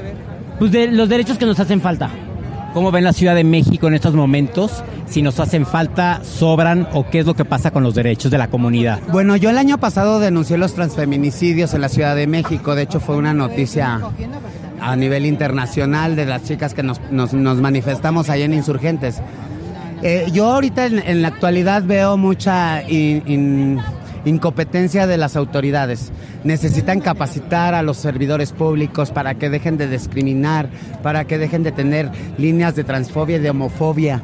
[0.59, 2.09] pues de los derechos que nos hacen falta.
[2.73, 4.81] ¿Cómo ven la Ciudad de México en estos momentos?
[5.07, 8.37] Si nos hacen falta, sobran o qué es lo que pasa con los derechos de
[8.37, 9.01] la comunidad.
[9.11, 12.75] Bueno, yo el año pasado denuncié los transfeminicidios en la Ciudad de México.
[12.75, 13.99] De hecho, fue una noticia
[14.79, 19.21] a nivel internacional de las chicas que nos, nos- manifestamos ahí en Insurgentes.
[20.03, 23.79] Eh, yo ahorita en, la actualidad veo mucha in- in-
[24.25, 26.11] incompetencia de las autoridades.
[26.43, 30.69] Necesitan capacitar a los servidores públicos para que dejen de discriminar,
[31.01, 34.21] para que dejen de tener líneas de transfobia y de homofobia,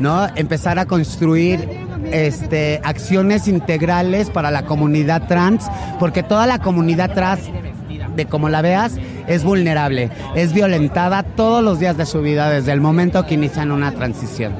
[0.00, 0.26] ¿no?
[0.36, 1.66] Empezar a construir
[2.12, 5.64] este, acciones integrales para la comunidad trans,
[5.98, 7.40] porque toda la comunidad trans
[8.14, 8.92] de como la veas,
[9.26, 13.72] es vulnerable, es violentada todos los días de su vida desde el momento que inician
[13.72, 14.52] una transición.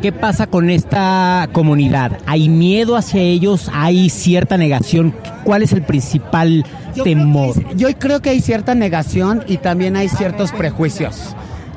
[0.00, 2.18] ¿Qué pasa con esta comunidad?
[2.26, 3.70] ¿Hay miedo hacia ellos?
[3.72, 5.14] ¿Hay cierta negación?
[5.44, 6.64] ¿Cuál es el principal
[7.02, 7.54] temor.
[7.74, 11.34] yo creo que hay cierta negación y también hay ciertos prejuicios.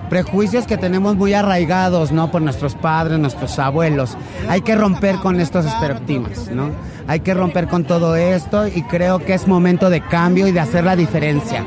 [0.09, 2.29] Prejuicios que tenemos muy arraigados, ¿no?
[2.29, 4.15] Por nuestros padres, nuestros abuelos.
[4.47, 6.69] Hay que romper con estos estereotipos, ¿no?
[7.07, 10.59] Hay que romper con todo esto y creo que es momento de cambio y de
[10.59, 11.63] hacer la diferencia.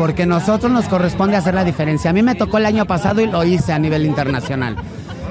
[0.00, 2.08] Porque nosotros nos corresponde hacer la diferencia.
[2.08, 4.74] A mí me tocó el año pasado y lo hice a nivel internacional.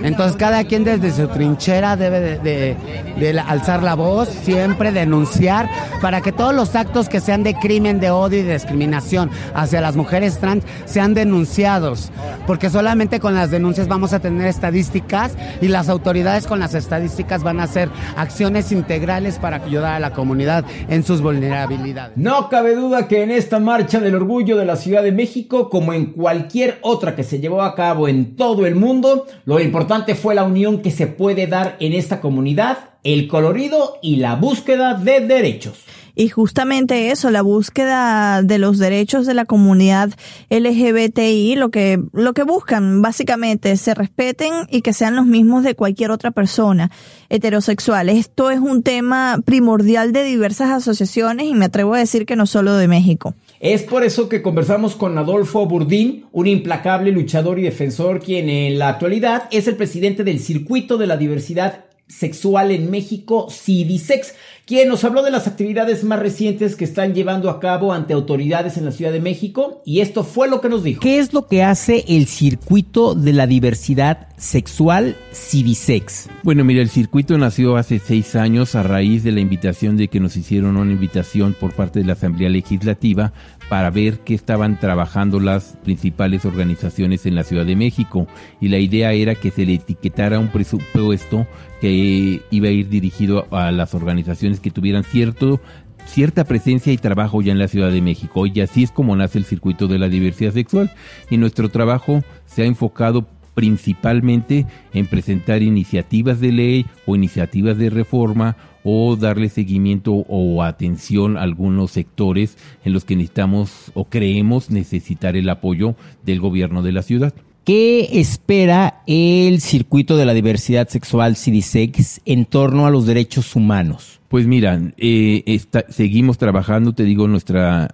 [0.04, 5.70] Entonces cada quien desde su trinchera debe de, alzar la voz, siempre denunciar,
[6.02, 9.82] para que todos los actos que sean de crimen, de odio y de discriminación hacia
[9.82, 12.12] las mujeres trans sean denunciados.
[12.48, 17.44] Porque solamente con las denuncias vamos a tener estadísticas y las autoridades con las estadísticas
[17.44, 22.18] van a hacer acciones integrales para ayudar a la comunidad en sus vulnerabilidades.
[22.18, 25.94] No cabe duda que en esta marcha del orgullo de la Ciudad de México, como
[25.94, 30.36] en cualquier otra que se llevó a cabo en todo el mundo, lo importante fue
[30.36, 35.21] la unión que se puede dar en esta comunidad, el colorido y la búsqueda de
[35.21, 35.80] derechos.
[36.15, 40.10] Y justamente eso, la búsqueda de los derechos de la comunidad
[40.49, 45.75] LGBTI, lo que, lo que buscan básicamente se respeten y que sean los mismos de
[45.75, 46.91] cualquier otra persona
[47.30, 48.10] heterosexual.
[48.10, 52.45] Esto es un tema primordial de diversas asociaciones y me atrevo a decir que no
[52.45, 53.34] solo de México.
[53.60, 58.80] Es por eso que conversamos con Adolfo Burdín, un implacable luchador y defensor quien en
[58.80, 64.34] la actualidad es el presidente del Circuito de la Diversidad Sexual en México, CIDISEX
[64.70, 68.78] quien nos habló de las actividades más recientes que están llevando a cabo ante autoridades
[68.78, 71.02] en la Ciudad de México y esto fue lo que nos dijo.
[71.02, 76.30] ¿Qué es lo que hace el circuito de la diversidad sexual Civisex?
[76.44, 80.20] Bueno, mira, el circuito nació hace seis años a raíz de la invitación de que
[80.20, 83.34] nos hicieron una invitación por parte de la Asamblea Legislativa
[83.70, 88.28] para ver qué estaban trabajando las principales organizaciones en la Ciudad de México
[88.62, 91.48] y la idea era que se le etiquetara un presupuesto
[91.80, 95.62] que iba a ir dirigido a las organizaciones que tuvieran cierto
[96.06, 99.38] cierta presencia y trabajo ya en la Ciudad de México y así es como nace
[99.38, 100.91] el circuito de la diversidad sexual
[101.30, 107.89] y nuestro trabajo se ha enfocado principalmente en presentar iniciativas de ley o iniciativas de
[107.89, 114.72] reforma o darle seguimiento o atención a algunos sectores en los que necesitamos o creemos
[114.72, 117.34] necesitar el apoyo del gobierno de la ciudad.
[117.70, 124.20] ¿Qué espera el circuito de la diversidad sexual CIDISEX en torno a los derechos humanos?
[124.28, 127.94] Pues mira, eh, seguimos trabajando, te digo, nuestra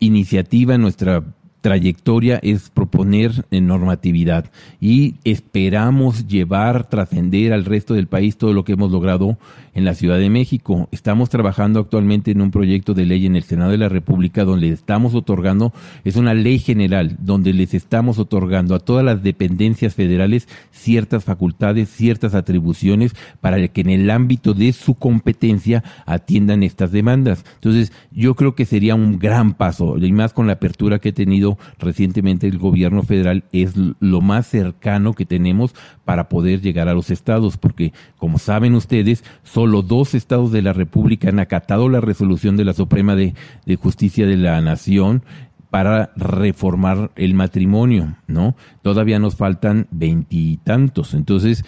[0.00, 1.22] iniciativa, nuestra
[1.60, 8.72] trayectoria es proponer normatividad y esperamos llevar, trascender al resto del país todo lo que
[8.72, 9.38] hemos logrado
[9.78, 10.88] en la Ciudad de México.
[10.90, 14.70] Estamos trabajando actualmente en un proyecto de ley en el Senado de la República donde
[14.70, 15.72] estamos otorgando,
[16.04, 21.88] es una ley general, donde les estamos otorgando a todas las dependencias federales ciertas facultades,
[21.88, 27.44] ciertas atribuciones para que en el ámbito de su competencia atiendan estas demandas.
[27.54, 31.14] Entonces, yo creo que sería un gran paso, y más con la apertura que ha
[31.14, 35.72] tenido recientemente el gobierno federal, es lo más cercano que tenemos
[36.04, 40.72] para poder llegar a los estados, porque como saben ustedes, solo dos estados de la
[40.72, 43.34] República han acatado la resolución de la Suprema de
[43.80, 45.22] Justicia de la Nación
[45.70, 48.56] para reformar el matrimonio, ¿no?
[48.82, 51.14] Todavía nos faltan veintitantos.
[51.14, 51.64] Entonces,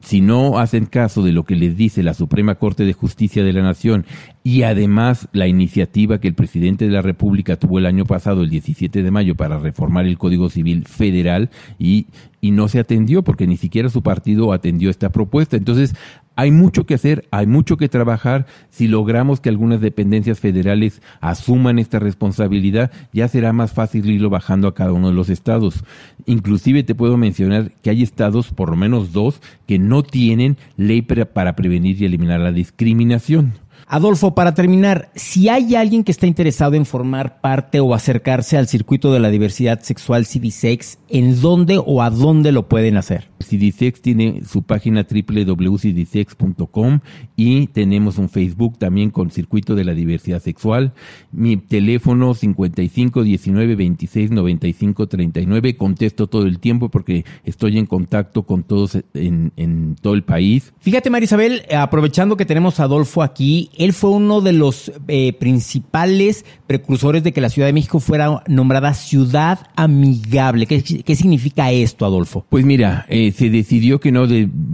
[0.00, 3.52] si no hacen caso de lo que les dice la Suprema Corte de Justicia de
[3.52, 4.06] la Nación
[4.46, 8.50] y además la iniciativa que el presidente de la República tuvo el año pasado, el
[8.50, 12.06] 17 de mayo, para reformar el Código Civil Federal y,
[12.42, 15.56] no se atendió porque ni siquiera su partido atendió esta propuesta.
[15.56, 15.94] Entonces,
[16.36, 18.44] hay mucho que hacer, hay mucho que trabajar.
[18.68, 24.68] Si logramos que algunas dependencias federales asuman esta responsabilidad, ya será más fácil irlo bajando
[24.68, 25.84] a cada uno de los estados.
[26.26, 31.00] Inclusive te puedo mencionar que hay estados, por lo menos dos, que no tienen ley
[31.00, 33.54] para prevenir y eliminar la discriminación.
[33.86, 38.68] Adolfo, para terminar, si hay alguien que está interesado en formar parte o acercarse al
[38.68, 43.28] circuito de la diversidad sexual CDSEX, ¿en dónde o a dónde lo pueden hacer?
[43.44, 47.00] CDSEX tiene su página www.cdsex.com
[47.36, 50.92] y tenemos un Facebook también con Circuito de la Diversidad Sexual.
[51.30, 55.76] Mi teléfono 55 19 26 95 39.
[55.76, 60.72] Contesto todo el tiempo porque estoy en contacto con todos en, en todo el país.
[60.80, 66.44] Fíjate, Marisabel, aprovechando que tenemos a Adolfo aquí, él fue uno de los eh, principales
[66.66, 70.66] precursores de que la Ciudad de México fuera nombrada ciudad amigable.
[70.66, 72.46] ¿Qué, significa esto, Adolfo?
[72.48, 74.26] Pues mira, eh, se decidió que no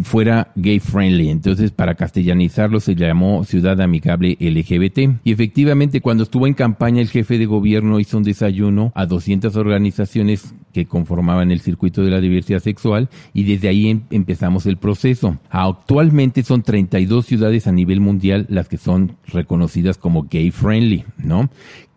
[0.05, 5.21] fuera gay friendly, entonces para castellanizarlo se llamó ciudad amigable LGBT.
[5.25, 9.55] Y efectivamente, cuando estuvo en campaña el jefe de gobierno hizo un desayuno a 200
[9.57, 14.77] organizaciones que conformaban el circuito de la diversidad sexual y desde ahí em- empezamos el
[14.77, 15.39] proceso.
[15.51, 18.90] Actualmente son 32 ciudades a nivel mundial las que son
[19.27, 21.51] reconocidas como gay friendly, ¿no?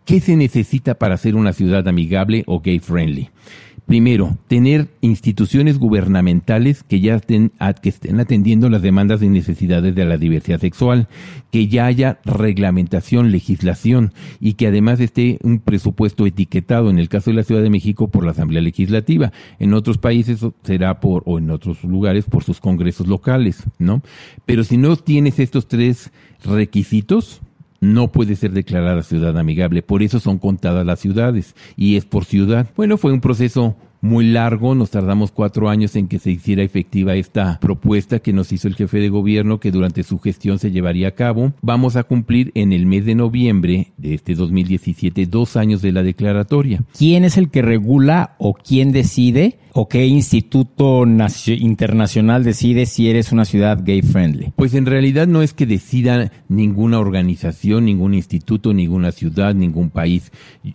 [0.04, 3.30] ¿Qué se necesita para ser una ciudad amigable o gay friendly?
[3.86, 10.06] Primero, tener instituciones gubernamentales que ya estén, que estén atendiendo las demandas y necesidades de
[10.06, 11.06] la diversidad sexual,
[11.50, 17.30] que ya haya reglamentación, legislación y que además esté un presupuesto etiquetado, en el caso
[17.30, 19.32] de la Ciudad de México, por la Asamblea Legislativa.
[19.58, 24.02] En otros países será por, o en otros lugares, por sus congresos locales, ¿no?
[24.46, 26.10] Pero si no tienes estos tres
[26.42, 27.42] requisitos,
[27.84, 29.82] no puede ser declarada ciudad amigable.
[29.82, 32.68] Por eso son contadas las ciudades y es por ciudad.
[32.76, 37.14] Bueno, fue un proceso muy largo, nos tardamos cuatro años en que se hiciera efectiva
[37.14, 41.08] esta propuesta que nos hizo el jefe de gobierno que durante su gestión se llevaría
[41.08, 41.52] a cabo.
[41.62, 46.02] Vamos a cumplir en el mes de noviembre de este 2017 dos años de la
[46.02, 46.82] declaratoria.
[46.96, 53.08] ¿Quién es el que regula o quién decide o qué instituto nacio- internacional decide si
[53.08, 54.52] eres una ciudad gay friendly?
[54.54, 60.30] Pues en realidad no es que decida ninguna organización, ningún instituto, ninguna ciudad, ningún país.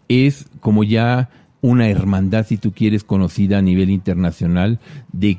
[0.07, 1.29] Es como ya
[1.61, 4.79] una hermandad, si tú quieres, conocida a nivel internacional
[5.11, 5.37] de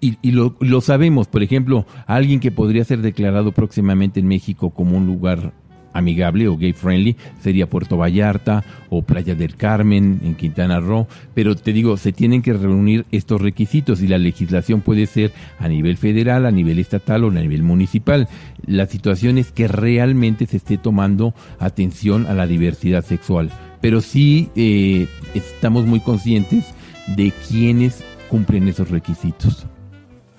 [0.00, 4.70] y, y lo, lo sabemos, por ejemplo, alguien que podría ser declarado próximamente en México
[4.70, 5.52] como un lugar
[5.98, 11.54] amigable o gay friendly sería Puerto Vallarta o Playa del Carmen en Quintana Roo, pero
[11.56, 15.96] te digo, se tienen que reunir estos requisitos y la legislación puede ser a nivel
[15.96, 18.28] federal, a nivel estatal o a nivel municipal.
[18.66, 24.48] La situación es que realmente se esté tomando atención a la diversidad sexual, pero sí
[24.56, 26.74] eh, estamos muy conscientes
[27.16, 29.66] de quiénes cumplen esos requisitos.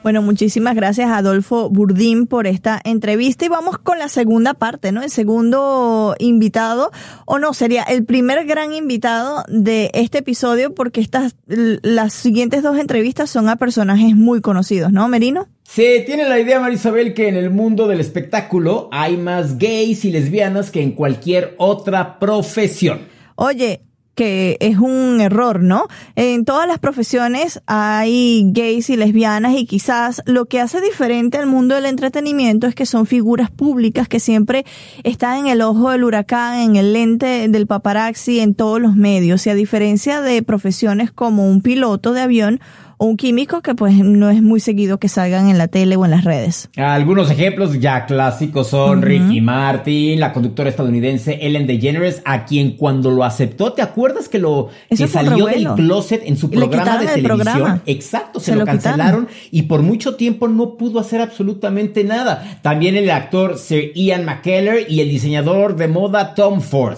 [0.02, 5.04] Bueno, muchísimas gracias Adolfo Burdín por esta entrevista y vamos con la segunda parte, ¿no?
[5.04, 6.92] El segundo invitado,
[7.26, 12.78] o no, sería el primer gran invitado de este episodio porque estas, las siguientes dos
[12.80, 15.50] entrevistas son a personajes muy conocidos, ¿no, Merino?
[15.64, 20.12] Se tiene la idea, Marisabel, que en el mundo del espectáculo hay más gays y
[20.12, 23.02] lesbianas que en cualquier otra profesión.
[23.36, 23.82] Oye,
[24.20, 25.88] que es un error, ¿no?
[26.18, 31.46] En todas las profesiones hay gays y lesbianas y quizás lo que hace diferente al
[31.46, 34.66] mundo del entretenimiento es que son figuras públicas que siempre
[35.06, 39.48] están en el ojo del huracán, en el lente del paparazzi, en todos los medios.
[39.48, 42.60] Y a diferencia de profesiones como un piloto de avión
[43.00, 46.04] o un químico que pues no es muy seguido que salgan en la tele o
[46.04, 46.70] en las redes.
[46.76, 53.10] Algunos ejemplos ya clásicos son Ricky Martin, la conductora estadounidense Ellen DeGeneres, a quien cuando
[53.10, 57.06] lo aceptó, ¿te acuerdas que lo Eso que salió del closet en su programa de
[57.06, 57.46] el televisión?
[57.46, 57.82] programa.
[57.86, 58.82] Exacto, se, Se lo, lo quitaron.
[59.00, 62.60] cancelaron y por mucho tiempo no pudo hacer absolutamente nada.
[62.62, 66.98] También el actor Sir Ian McKellar y el diseñador de moda Tom Ford.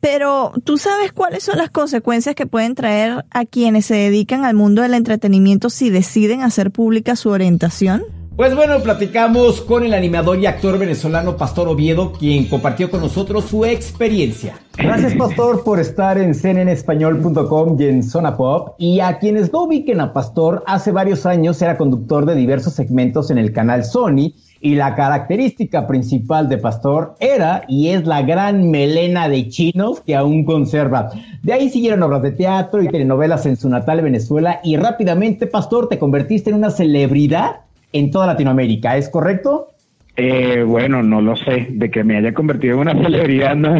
[0.00, 4.54] Pero tú sabes cuáles son las consecuencias que pueden traer a quienes se dedican al
[4.54, 8.04] mundo del entretenimiento si deciden hacer pública su orientación.
[8.38, 13.46] Pues bueno, platicamos con el animador y actor venezolano Pastor Oviedo, quien compartió con nosotros
[13.46, 14.60] su experiencia.
[14.76, 18.76] Gracias, Pastor, por estar en cnnespañol.com y en Zona Pop.
[18.78, 23.32] Y a quienes no ubiquen a Pastor, hace varios años era conductor de diversos segmentos
[23.32, 24.34] en el canal Sony.
[24.60, 30.14] Y la característica principal de Pastor era y es la gran melena de chinos que
[30.14, 31.10] aún conserva.
[31.42, 34.60] De ahí siguieron obras de teatro y telenovelas en su natal Venezuela.
[34.62, 37.62] Y rápidamente, Pastor, te convertiste en una celebridad
[37.92, 38.96] en toda Latinoamérica.
[38.96, 39.68] ¿Es correcto?
[40.20, 43.76] Eh, bueno, no lo sé, de que me haya convertido en una celebridad, no,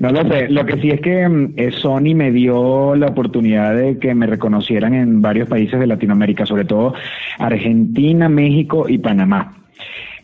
[0.00, 0.48] no lo sé.
[0.48, 4.26] Lo que sí es que mm, eh, Sony me dio la oportunidad de que me
[4.26, 6.94] reconocieran en varios países de Latinoamérica, sobre todo
[7.38, 9.58] Argentina, México y Panamá.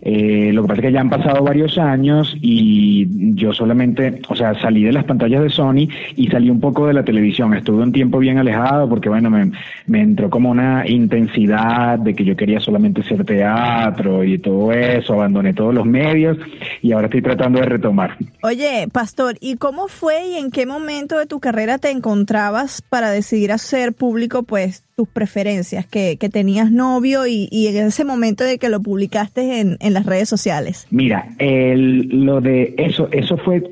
[0.03, 4.37] Eh, lo que pasa es que ya han pasado varios años y yo solamente, o
[4.37, 7.55] sea, salí de las pantallas de Sony y salí un poco de la televisión.
[7.55, 12.37] Estuve un tiempo bien alejado porque, bueno, me, entró como una intensidad de que yo
[12.37, 15.15] quería solamente hacer teatro y todo eso.
[15.15, 16.39] Abandoné todos los medios
[16.83, 18.17] y ahora estoy tratando de retomar.
[18.43, 23.11] Oye, Pastor, ¿y cómo fue y en qué momento de tu carrera te encontrabas para
[23.11, 28.45] decidir hacer público, pues, tus preferencias, que, que tenías novio y, y en ese momento
[28.45, 30.87] de que lo publicaste en, en las redes sociales?
[30.91, 33.63] Mira, el, lo de eso, eso fue,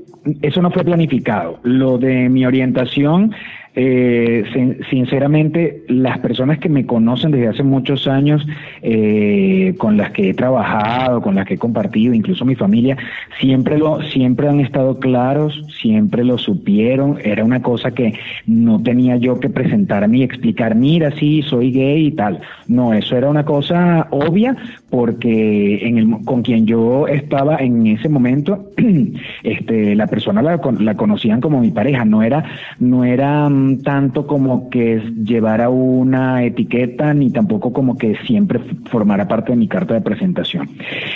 [0.43, 1.61] eso no fue planificado.
[1.63, 3.35] Lo de mi orientación,
[3.77, 8.47] eh, sin- sinceramente, las personas que me conocen desde hace muchos años,
[8.83, 12.97] eh, con las que he trabajado, con las que he compartido, incluso mi familia,
[13.41, 17.19] siempre lo, siempre han estado claros, siempre lo supieron.
[17.25, 18.15] Era una cosa que
[18.47, 22.41] no tenía yo que presentarme y explicar, mira, sí, soy gay y tal.
[22.69, 24.57] No, eso era una cosa obvia
[24.95, 25.93] porque
[26.25, 28.71] con quien yo estaba en ese momento,
[29.43, 32.45] este, la persona la, con- la conocían como mi pareja, no era,
[32.79, 39.27] no era, mm, tanto como que llevara una etiqueta ni tampoco como que siempre formara
[39.27, 40.69] parte de mi carta de presentación.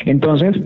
[0.07, 0.57] Entonces,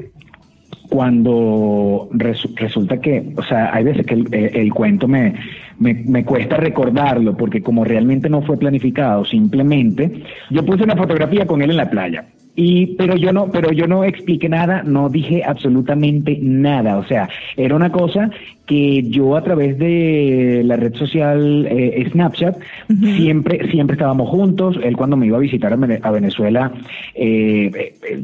[0.89, 5.35] cuando resulta que, o sea, hay veces que el, cuento me,
[5.83, 11.47] me, me, cuesta recordarlo porque como realmente no fue planificado, simplemente yo puse una fotografía
[11.47, 12.25] con él en la playa.
[12.55, 16.99] Y pero yo no pero yo no expliqué nada no dije absolutamente nada.
[16.99, 18.31] O sea era una cosa
[18.67, 22.59] que yo a través de la red social eh, Snapchat
[23.01, 24.79] siempre siempre estábamos juntos.
[24.83, 26.73] Él cuando me iba a visitar a, Venezuela
[27.15, 28.21] eh, eh,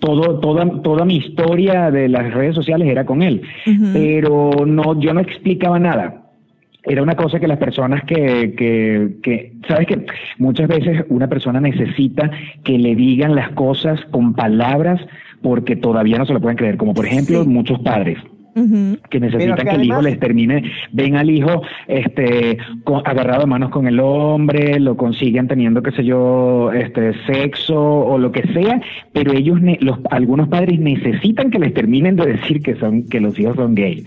[0.00, 3.42] todo toda toda mi historia de las redes sociales era con él.
[3.92, 6.25] Pero no yo no explicaba nada
[6.86, 10.06] era una cosa que las personas que, que, que, sabes que
[10.38, 12.30] muchas veces una persona necesita
[12.64, 15.00] que le digan las cosas con palabras
[15.42, 18.18] porque todavía no se lo pueden creer, como por ejemplo muchos padres
[19.10, 22.56] que necesitan que, el hijo les termine, ven al hijo este
[23.04, 28.16] agarrado de manos con el hombre, lo consiguen teniendo, qué sé yo, este sexo o
[28.16, 28.80] lo que sea,
[29.12, 33.38] pero ellos, los, algunos padres necesitan que les terminen de decir que son, que los
[33.38, 34.04] hijos son gay.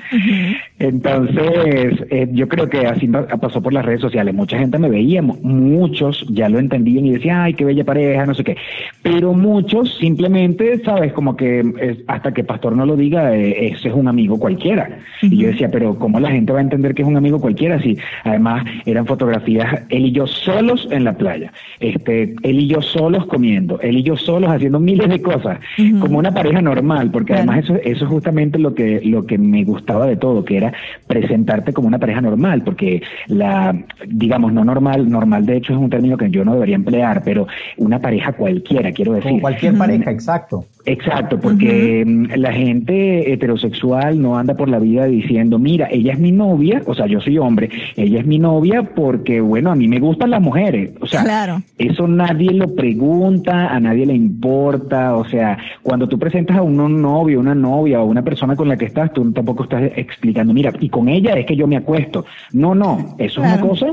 [0.80, 4.34] Entonces, eh, yo creo que así pasó por las redes sociales.
[4.34, 8.34] Mucha gente me veía, muchos ya lo entendían y decían, ay, qué bella pareja, no
[8.34, 8.58] sé qué.
[9.04, 13.93] Pero muchos simplemente, sabes, como que hasta que Pastor no lo diga, eh, ese es
[13.93, 14.99] un amigo cualquiera.
[15.21, 17.79] Y yo decía, pero ¿cómo la gente va a entender que es un amigo cualquiera
[17.81, 22.81] si además eran fotografías él y yo solos en la playa, este, él y yo
[22.81, 25.59] solos comiendo, él y yo solos haciendo miles de cosas,
[25.99, 29.63] como una pareja normal, porque además eso, eso es justamente lo que, lo que me
[29.63, 30.73] gustaba de todo, que era
[31.07, 33.75] presentarte como una pareja normal, porque la,
[34.07, 37.47] digamos, no normal, normal de hecho es un término que yo no debería emplear, pero
[37.77, 39.41] una pareja cualquiera, quiero decir.
[39.41, 40.65] cualquier pareja, exacto.
[40.86, 46.19] Exacto, porque mm, la gente heterosexual no anda por la vida diciendo, mira, ella es
[46.19, 49.88] mi novia, o sea, yo soy hombre, ella es mi novia porque, bueno, a mí
[49.88, 50.91] me gustan las mujeres.
[51.01, 51.61] O sea, claro.
[51.77, 55.15] eso nadie lo pregunta, a nadie le importa.
[55.15, 58.77] O sea, cuando tú presentas a un novio, una novia o una persona con la
[58.77, 62.25] que estás, tú tampoco estás explicando, mira, y con ella es que yo me acuesto.
[62.53, 63.88] No, no, eso es una cosa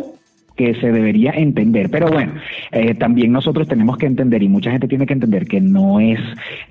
[0.56, 1.90] que se debería entender.
[1.90, 2.32] Pero bueno,
[2.72, 6.18] eh, también nosotros tenemos que entender y mucha gente tiene que entender que no es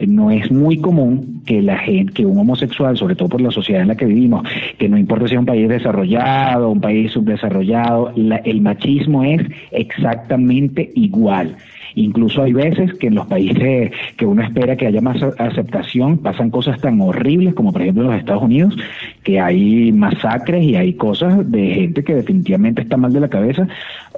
[0.06, 3.82] no es muy común que la gente, que un homosexual, sobre todo por la sociedad
[3.82, 8.12] en la que vivimos, que no importa si es un país desarrollado, un país subdesarrollado,
[8.16, 11.56] el machismo es exactamente igual.
[11.96, 16.50] Incluso hay veces que en los países que uno espera que haya más aceptación pasan
[16.50, 18.76] cosas tan horribles como por ejemplo en los Estados Unidos,
[19.24, 23.68] que hay masacres y hay cosas de gente que definitivamente está mal de la cabeza,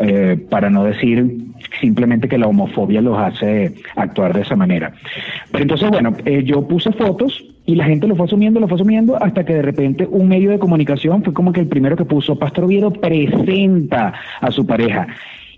[0.01, 1.37] eh, para no decir
[1.79, 4.93] simplemente que la homofobia los hace actuar de esa manera.
[5.51, 8.75] Pero entonces, bueno, eh, yo puse fotos y la gente lo fue asumiendo, lo fue
[8.75, 12.05] asumiendo, hasta que de repente un medio de comunicación fue como que el primero que
[12.05, 15.07] puso, Pastor Oviedo presenta a su pareja.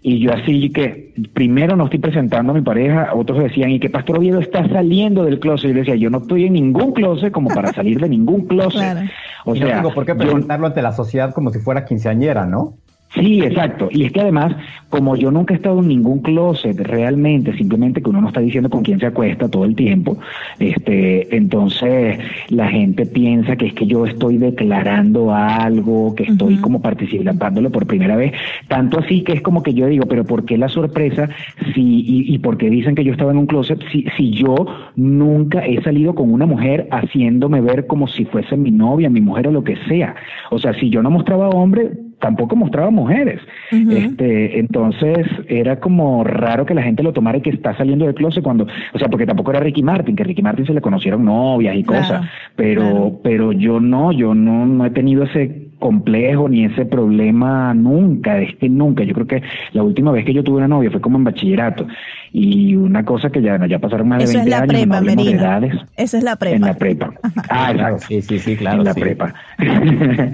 [0.01, 3.89] Y yo así que primero no estoy presentando a mi pareja, otros decían, y que
[3.89, 5.71] Pastor Oviedo está saliendo del closet.
[5.71, 9.09] Y yo decía, yo no estoy en ningún closet como para salir de ningún closet.
[9.45, 12.75] O sea, no tengo por qué presentarlo ante la sociedad como si fuera quinceañera, ¿no?
[13.15, 13.89] Sí, exacto.
[13.91, 14.55] Y es que además,
[14.89, 18.69] como yo nunca he estado en ningún closet realmente, simplemente que uno no está diciendo
[18.69, 20.19] con quién se acuesta todo el tiempo,
[20.59, 26.83] este, entonces la gente piensa que es que yo estoy declarando algo, que estoy como
[26.83, 28.33] participándolo por primera vez.
[28.67, 31.29] Tanto así que es como que yo digo, pero ¿por qué la sorpresa
[31.73, 34.67] si, y, y por qué dicen que yo estaba en un closet si, si yo
[34.95, 39.47] nunca he salido con una mujer haciéndome ver como si fuese mi novia, mi mujer
[39.47, 40.15] o lo que sea?
[40.51, 41.89] O sea, si yo no mostraba hombre,
[42.19, 43.41] tampoco mostraba mujeres.
[43.71, 48.15] este, entonces era como raro que la gente lo tomara y que está saliendo del
[48.15, 51.25] closet cuando, o sea, porque tampoco era Ricky Martin, que Ricky Martin se le conocieron
[51.25, 56.65] novias y cosas, pero, pero yo no, yo no, no he tenido ese complejo ni
[56.65, 59.03] ese problema nunca, es que nunca.
[59.03, 61.87] Yo creo que la última vez que yo tuve una novia fue como en bachillerato
[62.31, 65.75] y una cosa que ya, ya pasaron más de 20 años, prepa, no de edades.
[65.95, 66.55] Esa es la prepa.
[66.55, 67.13] En la prepa.
[67.49, 68.05] Ah, exacto.
[68.07, 68.79] Sí, sí, sí, claro.
[68.79, 69.33] En la prepa.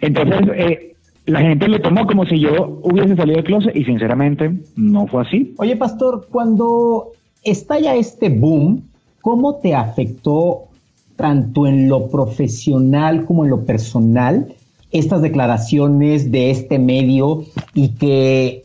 [0.00, 0.95] Entonces, eh,
[1.26, 5.22] la gente lo tomó como si yo hubiese salido del closet y sinceramente no fue
[5.22, 5.54] así.
[5.58, 7.12] Oye, pastor, cuando
[7.42, 8.84] estalla este boom,
[9.20, 10.68] ¿cómo te afectó
[11.16, 14.54] tanto en lo profesional como en lo personal
[14.92, 18.64] estas declaraciones de este medio y que,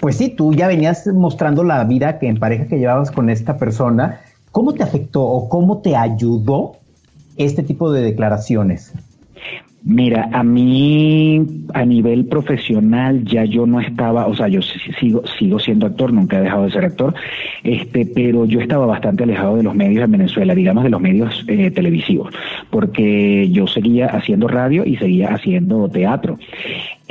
[0.00, 3.58] pues sí, tú ya venías mostrando la vida que en pareja que llevabas con esta
[3.58, 4.20] persona,
[4.50, 6.76] ¿cómo te afectó o cómo te ayudó
[7.36, 8.92] este tipo de declaraciones?
[9.84, 15.58] Mira, a mí a nivel profesional ya yo no estaba, o sea, yo sigo sigo
[15.58, 17.14] siendo actor, nunca he dejado de ser actor,
[17.64, 21.44] este, pero yo estaba bastante alejado de los medios en Venezuela, digamos de los medios
[21.48, 22.32] eh, televisivos,
[22.70, 26.38] porque yo seguía haciendo radio y seguía haciendo teatro.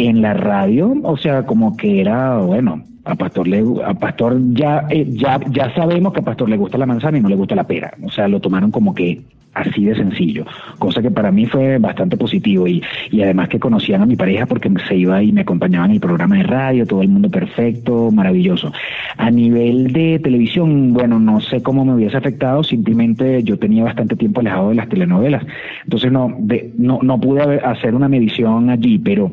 [0.08, 4.88] En la radio, o sea, como que era, bueno, a Pastor le, a Pastor ya,
[4.90, 7.56] eh, ya ya sabemos que a Pastor le gusta la manzana y no le gusta
[7.56, 9.22] la pera, o sea, lo tomaron como que
[9.54, 10.46] así de sencillo,
[10.80, 12.82] cosa que para mí fue bastante positivo y,
[13.12, 16.02] y además que conocían a mi pareja porque se iba y me acompañaban en el
[16.02, 18.72] programa de radio, todo el mundo perfecto, maravilloso.
[19.18, 24.16] A nivel de televisión, bueno, no sé cómo me hubiese afectado, simplemente yo tenía bastante
[24.16, 25.46] tiempo alejado de las telenovelas,
[25.84, 29.32] entonces no, de, no, no pude hacer una medición allí, pero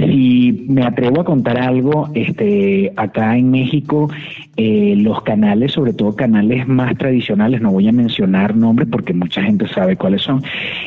[0.00, 4.10] si me atrevo a contar algo, este, acá en México,
[4.56, 9.42] eh, los canales, sobre todo canales más tradicionales, no voy a mencionar nombres porque mucha
[9.42, 10.42] gente sabe cuáles son,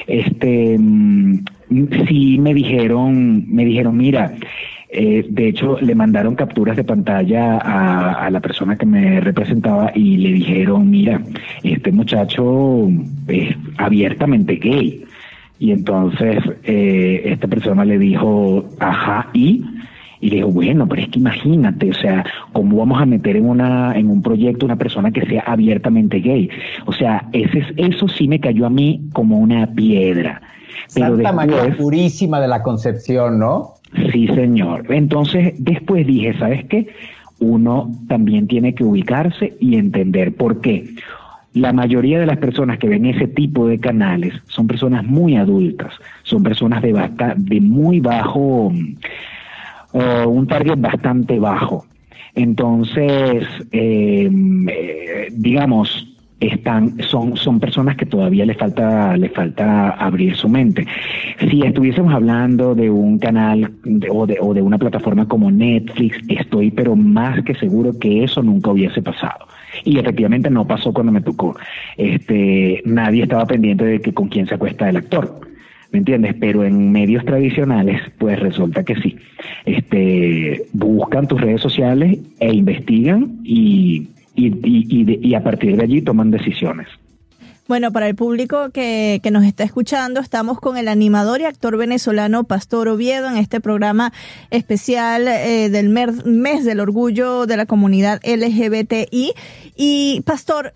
[0.08, 1.44] este, mm,
[2.08, 4.34] sí me dijeron, me dijeron, mira,
[4.96, 9.92] eh, de hecho, le mandaron capturas de pantalla a, a, la persona que me representaba
[9.96, 11.20] y le dijeron, mira,
[11.64, 12.90] este muchacho
[13.28, 15.04] es abiertamente gay.
[15.60, 19.64] Y entonces eh, esta persona le dijo, ajá, y
[20.24, 22.24] y le dijo, bueno, pero es que imagínate, o sea,
[22.54, 26.50] ¿cómo vamos a meter en una en un proyecto una persona que sea abiertamente gay?
[26.86, 30.42] O sea, ese eso sí me cayó a mí como una piedra.
[30.94, 33.74] Pero Santa María purísima de la Concepción, ¿no?
[34.14, 34.86] Sí, señor.
[34.94, 36.88] Entonces, después dije, ¿sabes qué?
[37.40, 40.86] Uno también tiene que ubicarse y entender por qué.
[41.54, 45.94] La mayoría de las personas que ven ese tipo de canales son personas muy adultas,
[46.24, 46.94] son personas de,
[47.38, 48.72] de muy bajo
[49.94, 51.86] uh, un target bastante bajo.
[52.36, 54.30] Entonces, eh,
[54.68, 56.08] eh, digamos,
[56.40, 60.86] están, son, son personas que todavía le falta, le falta abrir su mente.
[61.40, 63.72] Si estuviésemos hablando de un canal
[64.10, 68.42] o, de, o de una plataforma como Netflix, estoy pero más que seguro que eso
[68.42, 69.48] nunca hubiese pasado.
[69.84, 71.56] Y efectivamente no pasó cuando me tocó.
[71.98, 75.42] Este, nadie estaba pendiente de que con quién se acuesta el actor
[75.94, 76.36] ¿me entiendes?
[76.40, 79.16] Pero en medios tradicionales, pues resulta que sí.
[79.64, 86.02] Este, buscan tus redes sociales e investigan y, y, y, y a partir de allí
[86.02, 86.88] toman decisiones.
[87.66, 91.78] Bueno, para el público que, que, nos está escuchando, estamos con el animador y actor
[91.78, 94.12] venezolano Pastor Oviedo en este programa
[94.52, 99.34] especial eh, del mes del orgullo de la comunidad LGBTI.
[99.78, 100.74] Y Pastor,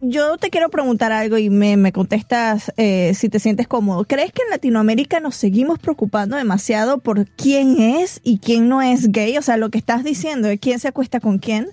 [0.00, 4.04] yo te quiero preguntar algo y me, me contestas eh, si te sientes cómodo.
[4.04, 9.12] ¿Crees que en Latinoamérica nos seguimos preocupando demasiado por quién es y quién no es
[9.12, 9.38] gay?
[9.38, 11.68] O sea, lo que estás diciendo de quién se acuesta con quién.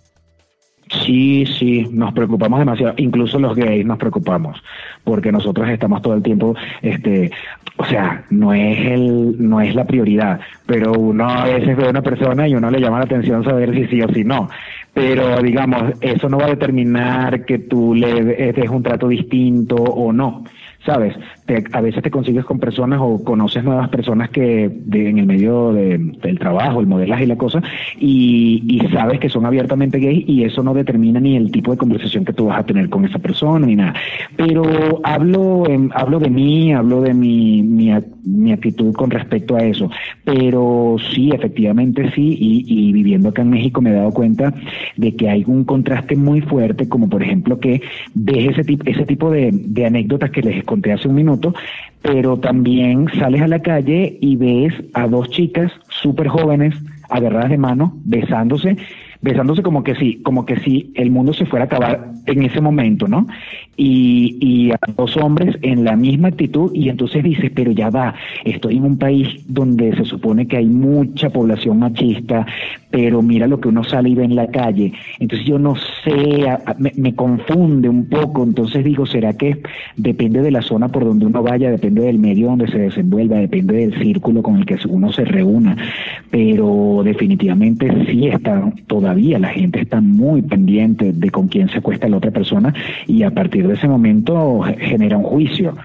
[0.90, 4.62] Sí, sí, nos preocupamos demasiado, incluso los gays nos preocupamos,
[5.04, 7.32] porque nosotros estamos todo el tiempo, este,
[7.78, 11.90] o sea, no es el, no es la prioridad, pero uno a veces ve a
[11.90, 14.50] una persona y uno le llama la atención saber si sí o si no,
[14.94, 20.12] pero digamos, eso no va a determinar que tú le des un trato distinto o
[20.12, 20.44] no.
[20.86, 21.16] ¿sabes?
[21.74, 26.40] A veces te consigues con personas o conoces nuevas personas que en el medio del
[26.40, 27.62] trabajo, el modelaje y la cosa,
[28.00, 32.26] y, sabes que son abiertamente gays y eso no determina ni el tipo de conversación
[32.26, 33.94] que tú vas a tener con esa persona ni nada.
[34.36, 35.64] Pero hablo,
[35.94, 37.92] hablo de mí, hablo de mi, mi,
[38.24, 39.90] mi, actitud con respecto a eso.
[40.24, 44.54] Pero sí, efectivamente sí, y, viviendo acá en México me he dado cuenta
[44.96, 47.82] de que hay un contraste muy fuerte, como por ejemplo que
[48.14, 51.43] ves ese, tipo ese tipo de, de anécdotas que les conté hace un minuto,
[52.02, 56.76] pero también sales a la calle y ves a dos chicas súper jóvenes
[57.10, 58.78] agarradas de mano, besándose,
[59.24, 62.60] besándose como que sí, como que si el mundo se fuera a acabar en ese
[62.62, 63.26] momento, ¿no?
[63.78, 68.14] Y, y a dos hombres en la misma actitud y entonces dices, pero ya va,
[68.44, 72.46] estoy en un país donde se supone que hay mucha población machista,
[72.92, 74.94] pero mira lo que uno sale y ve en la calle.
[75.20, 76.46] Entonces yo no sé,
[76.78, 79.62] me, me confunde un poco, entonces digo, ¿será que
[79.96, 83.76] depende de la zona por donde uno vaya, depende del medio donde se desenvuelva, depende
[83.76, 85.78] del círculo con el que uno se reúna?
[86.30, 88.72] Pero definitivamente sí está,
[89.14, 92.74] la gente está muy pendiente de con quién se acuesta la otra persona
[93.08, 95.76] y a partir de ese momento genera un juicio.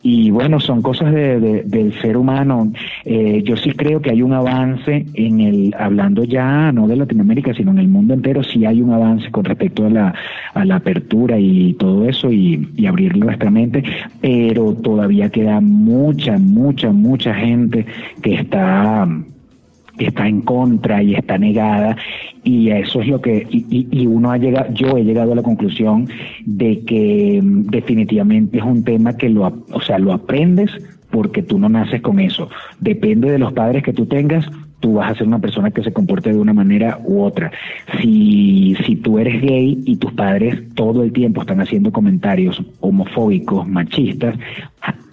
[0.00, 2.72] Y bueno, son cosas de, del ser humano.
[3.04, 7.52] Eh, yo sí creo que hay un avance en el, hablando ya no de Latinoamérica,
[7.52, 10.14] sino en el mundo entero, sí hay un avance con respecto a la,
[10.54, 13.82] a la apertura y todo eso y, y abrir nuestra mente,
[14.20, 17.84] pero todavía queda mucha, mucha, mucha gente
[18.22, 19.08] que está
[20.06, 21.96] está en contra y está negada
[22.44, 25.42] y eso es lo que y, y, uno ha llegado yo he llegado a la
[25.42, 26.08] conclusión
[26.44, 30.70] de que mm, definitivamente es un tema que lo o sea lo aprendes
[31.10, 32.48] porque tú no naces con eso.
[32.80, 34.46] Depende de los padres que tú tengas,
[34.80, 37.50] tú vas a ser una persona que se comporte de una manera u otra.
[38.00, 43.66] Si, si tú eres gay y tus padres todo el tiempo están haciendo comentarios homofóbicos,
[43.66, 44.36] machistas,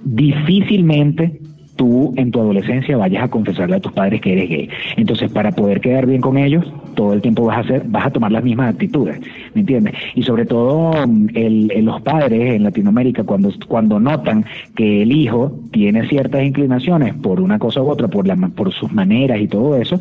[0.04, 1.40] difícilmente
[1.76, 4.70] tú en tu adolescencia vayas a confesarle a tus padres que eres gay.
[4.98, 6.66] Entonces, para poder quedar bien con ellos,
[6.96, 9.20] todo el tiempo vas a hacer, vas a tomar las mismas actitudes,
[9.54, 9.94] ¿me entiendes?
[10.16, 10.94] Y sobre todo
[11.34, 14.46] el, los padres en Latinoamérica cuando cuando notan
[14.76, 18.92] que el hijo tiene ciertas inclinaciones por una cosa u otra, por la por sus
[18.92, 20.00] maneras y todo eso,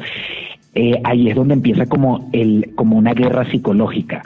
[0.74, 4.22] eh, ahí es donde empieza como el como una guerra psicológica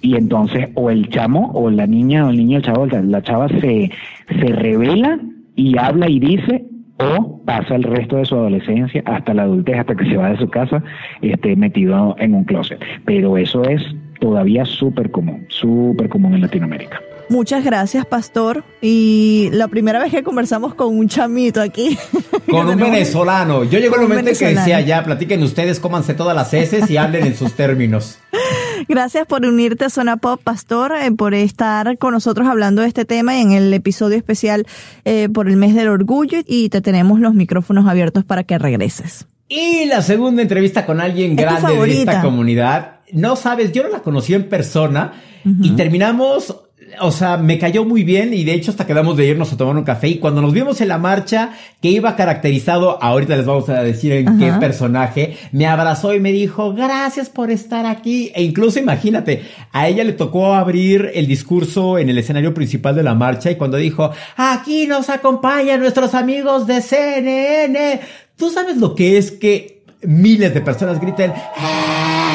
[0.00, 3.48] y entonces o el chamo o la niña o el niño el chavo la chava
[3.48, 3.90] se
[4.28, 5.18] se revela
[5.54, 6.64] y habla y dice
[6.98, 10.38] o pasa el resto de su adolescencia hasta la adultez, hasta que se va de
[10.38, 10.82] su casa
[11.20, 12.80] este, metido en un closet.
[13.04, 13.82] Pero eso es
[14.20, 17.00] todavía súper común, súper común en Latinoamérica.
[17.28, 18.62] Muchas gracias, pastor.
[18.82, 21.96] Y la primera vez que conversamos con un chamito aquí.
[22.50, 23.64] Con un venezolano.
[23.64, 26.98] Yo llegó el momento en que decía, ya, platiquen ustedes, cómanse todas las heces y
[26.98, 28.18] hablen en sus términos.
[28.88, 33.04] Gracias por unirte a Zona Pop, Pastor, eh, por estar con nosotros hablando de este
[33.04, 34.66] tema en el episodio especial
[35.04, 39.26] eh, por el mes del orgullo y te tenemos los micrófonos abiertos para que regreses.
[39.48, 43.00] Y la segunda entrevista con alguien grande de esta comunidad.
[43.12, 45.12] No sabes, yo no la conocí en persona
[45.44, 46.56] y terminamos
[47.00, 49.76] o sea, me cayó muy bien y de hecho hasta quedamos de irnos a tomar
[49.76, 53.68] un café y cuando nos vimos en la marcha que iba caracterizado, ahorita les vamos
[53.68, 58.30] a decir en qué personaje, me abrazó y me dijo, gracias por estar aquí.
[58.34, 63.02] E incluso imagínate, a ella le tocó abrir el discurso en el escenario principal de
[63.02, 68.00] la marcha y cuando dijo, aquí nos acompañan nuestros amigos de CNN,
[68.36, 72.31] tú sabes lo que es que miles de personas griten, ¡Ah!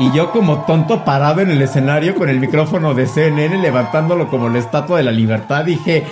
[0.00, 4.48] Y yo como tonto parado en el escenario con el micrófono de CNN levantándolo como
[4.48, 6.04] la estatua de la libertad, dije,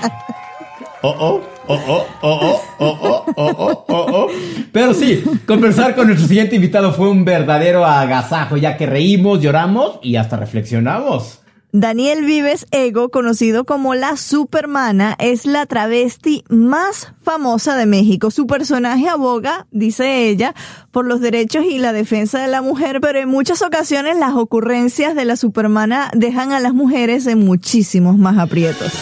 [1.00, 4.26] oh, oh, oh, oh, oh, oh, oh, oh, oh, oh, oh.
[4.72, 10.00] Pero sí, conversar con nuestro siguiente invitado fue un verdadero agasajo, ya que reímos, lloramos
[10.02, 11.40] y hasta reflexionamos.
[11.72, 18.30] Daniel Vives Ego, conocido como la Supermana, es la travesti más famosa de México.
[18.30, 20.54] Su personaje aboga, dice ella,
[20.90, 25.14] por los derechos y la defensa de la mujer, pero en muchas ocasiones las ocurrencias
[25.14, 28.92] de la Supermana dejan a las mujeres en muchísimos más aprietos.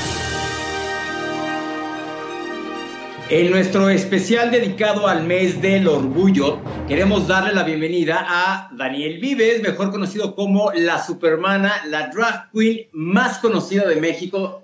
[3.29, 9.62] En nuestro especial dedicado al mes del orgullo, queremos darle la bienvenida a Daniel Vives,
[9.62, 14.62] mejor conocido como la Supermana, la drag queen más conocida de México.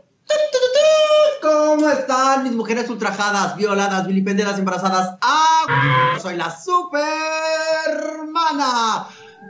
[1.43, 5.19] ¿Cómo están mis mujeres ultrajadas, violadas, vilipendiadas, embarazadas?
[5.23, 6.17] ¡Ah!
[6.23, 7.09] Soy la Supermana.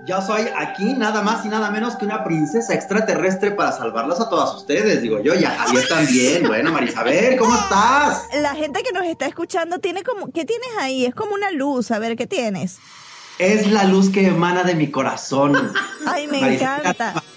[0.04, 4.28] Yo soy aquí nada más y nada menos que una princesa extraterrestre para salvarlas a
[4.28, 6.46] todas ustedes, digo yo, y a Javier también.
[6.48, 8.24] Bueno, Marisabel, ¿cómo estás?
[8.40, 11.04] La gente que nos está escuchando tiene como, ¿qué tienes ahí?
[11.04, 12.78] Es como una luz, a ver, ¿qué tienes?
[13.38, 15.72] Es la luz que emana de mi corazón.
[16.06, 17.22] Ay, me encanta.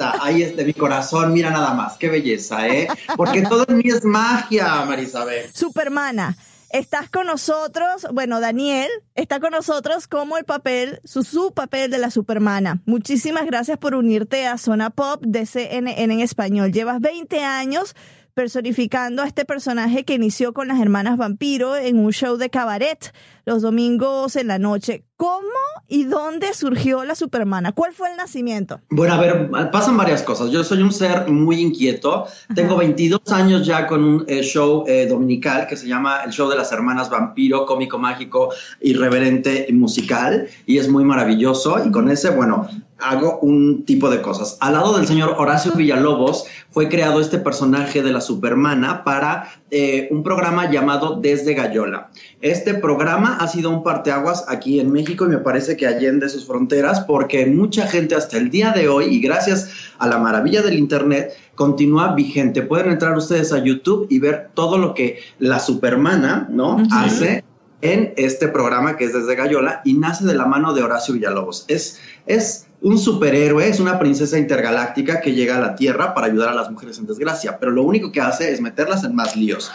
[0.00, 2.88] Ahí es de mi corazón, mira nada más, qué belleza, ¿eh?
[3.16, 5.50] Porque todo en mí es magia, Marisabel.
[5.52, 6.36] Supermana.
[6.72, 12.12] Estás con nosotros, bueno, Daniel está con nosotros como el papel, su, papel de la
[12.12, 12.80] Supermana.
[12.86, 16.70] Muchísimas gracias por unirte a Zona Pop de CNN en español.
[16.70, 17.96] Llevas 20 años
[18.34, 23.12] personificando a este personaje que inició con las hermanas vampiro en un show de cabaret
[23.44, 25.04] los domingos en la noche.
[25.16, 25.42] ¿Cómo
[25.86, 27.72] y dónde surgió la Supermana?
[27.72, 28.80] ¿Cuál fue el nacimiento?
[28.88, 30.50] Bueno, a ver, pasan varias cosas.
[30.50, 32.26] Yo soy un ser muy inquieto.
[32.54, 36.48] Tengo 22 años ya con un eh, show eh, dominical que se llama el show
[36.48, 38.48] de las hermanas vampiro, cómico, mágico,
[38.80, 40.48] irreverente y musical.
[40.64, 41.84] Y es muy maravilloso.
[41.84, 42.66] Y con ese, bueno,
[43.00, 44.56] hago un tipo de cosas.
[44.60, 50.08] Al lado del señor Horacio Villalobos fue creado este personaje de la Supermana para eh,
[50.10, 52.10] un programa llamado Desde Gallola.
[52.40, 56.46] Este programa ha sido un parteaguas aquí en México y me parece que allende sus
[56.46, 60.78] fronteras porque mucha gente hasta el día de hoy y gracias a la maravilla del
[60.78, 62.62] Internet continúa vigente.
[62.62, 66.82] Pueden entrar ustedes a YouTube y ver todo lo que la Supermana, ¿no?
[66.90, 67.44] Hace
[67.82, 71.64] en este programa que es desde Gallola y nace de la mano de Horacio Villalobos.
[71.68, 76.50] Es, es un superhéroe, es una princesa intergaláctica que llega a la Tierra para ayudar
[76.50, 79.70] a las mujeres en desgracia, pero lo único que hace es meterlas en más líos.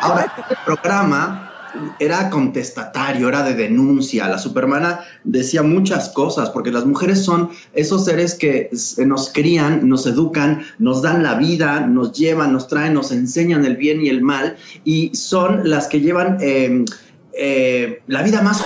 [0.00, 1.47] Ahora, este programa
[1.98, 4.28] era contestatario, era de denuncia.
[4.28, 8.70] La Supermana decía muchas cosas, porque las mujeres son esos seres que
[9.04, 13.76] nos crían, nos educan, nos dan la vida, nos llevan, nos traen, nos enseñan el
[13.76, 16.38] bien y el mal, y son las que llevan...
[16.40, 16.84] Eh,
[17.40, 18.64] eh, la vida más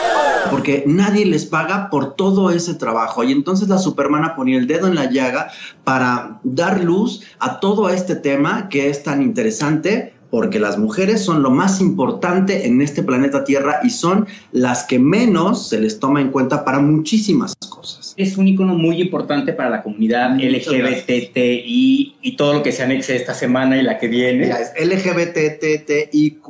[0.50, 3.22] porque nadie les paga por todo ese trabajo.
[3.22, 5.50] Y entonces la Supermana ponía el dedo en la llaga
[5.84, 11.43] para dar luz a todo este tema que es tan interesante porque las mujeres son
[11.43, 16.22] lo más importante en este planeta Tierra y son las que menos se les toma
[16.22, 18.14] en cuenta para muchísimas cosas.
[18.16, 23.14] Es un icono muy importante para la comunidad LGBTI y todo lo que se anexe
[23.14, 24.49] esta semana y la que viene.
[24.49, 26.49] Es LGBTTIQ,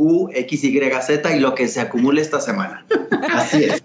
[1.35, 2.87] y lo que se acumule esta semana.
[3.35, 3.83] Así es.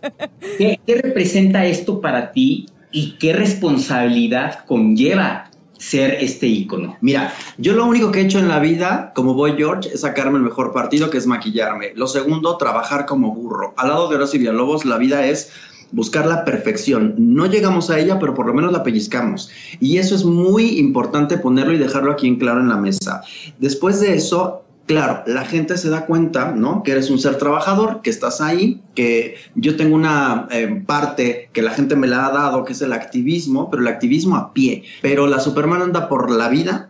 [0.59, 6.97] ¿Qué, ¿Qué representa esto para ti y qué responsabilidad conlleva ser este ícono?
[7.01, 10.37] Mira, yo lo único que he hecho en la vida, como Boy George, es sacarme
[10.37, 11.91] el mejor partido, que es maquillarme.
[11.95, 13.73] Lo segundo, trabajar como burro.
[13.77, 15.51] Al lado de Horacio Villalobos, la vida es
[15.91, 17.15] buscar la perfección.
[17.17, 19.49] No llegamos a ella, pero por lo menos la pellizcamos.
[19.79, 23.21] Y eso es muy importante ponerlo y dejarlo aquí en claro en la mesa.
[23.59, 26.81] Después de eso, claro, la gente se da cuenta, ¿no?
[26.81, 31.61] Que eres un ser trabajador, que estás ahí, que yo tengo una eh, parte que
[31.61, 34.83] la gente me la ha dado, que es el activismo, pero el activismo a pie.
[35.01, 36.89] Pero la Superman anda por la vida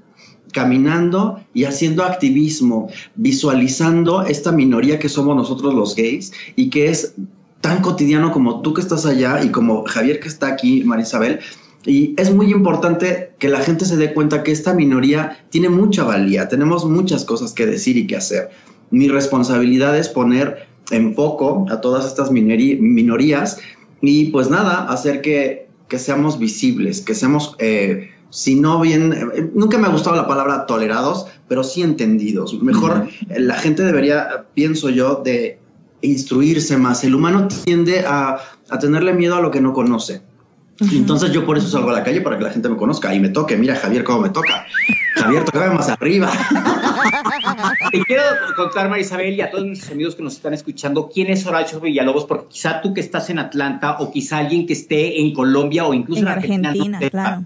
[0.53, 7.15] caminando y haciendo activismo, visualizando esta minoría que somos nosotros los gays y que es
[7.61, 11.39] tan cotidiano como tú que estás allá y como Javier que está aquí, Marisabel,
[11.87, 16.03] y es muy importante que la gente se dé cuenta que esta minoría tiene mucha
[16.03, 18.49] valía, tenemos muchas cosas que decir y que hacer.
[18.91, 23.59] Mi responsabilidad es poner en foco a todas estas minorías
[24.01, 29.49] y pues nada, hacer que, que seamos visibles, que seamos, eh, si no bien, eh,
[29.53, 32.61] nunca me ha gustado la palabra tolerados, pero sí entendidos.
[32.61, 35.59] Mejor la gente debería, pienso yo, de
[36.01, 37.05] instruirse más.
[37.05, 40.21] El humano tiende a, a tenerle miedo a lo que no conoce.
[40.79, 43.19] Entonces yo por eso salgo a la calle para que la gente me conozca y
[43.19, 43.57] me toque.
[43.57, 44.65] Mira, Javier, cómo me toca.
[45.15, 46.31] Javier, tocame más arriba.
[47.91, 48.23] Te quiero
[48.55, 52.25] contar, Marisabel, y a todos mis amigos que nos están escuchando, quién es Horacio Villalobos,
[52.25, 55.93] porque quizá tú que estás en Atlanta o quizá alguien que esté en Colombia o
[55.93, 56.99] incluso en, Argentina.
[57.09, 57.45] claro.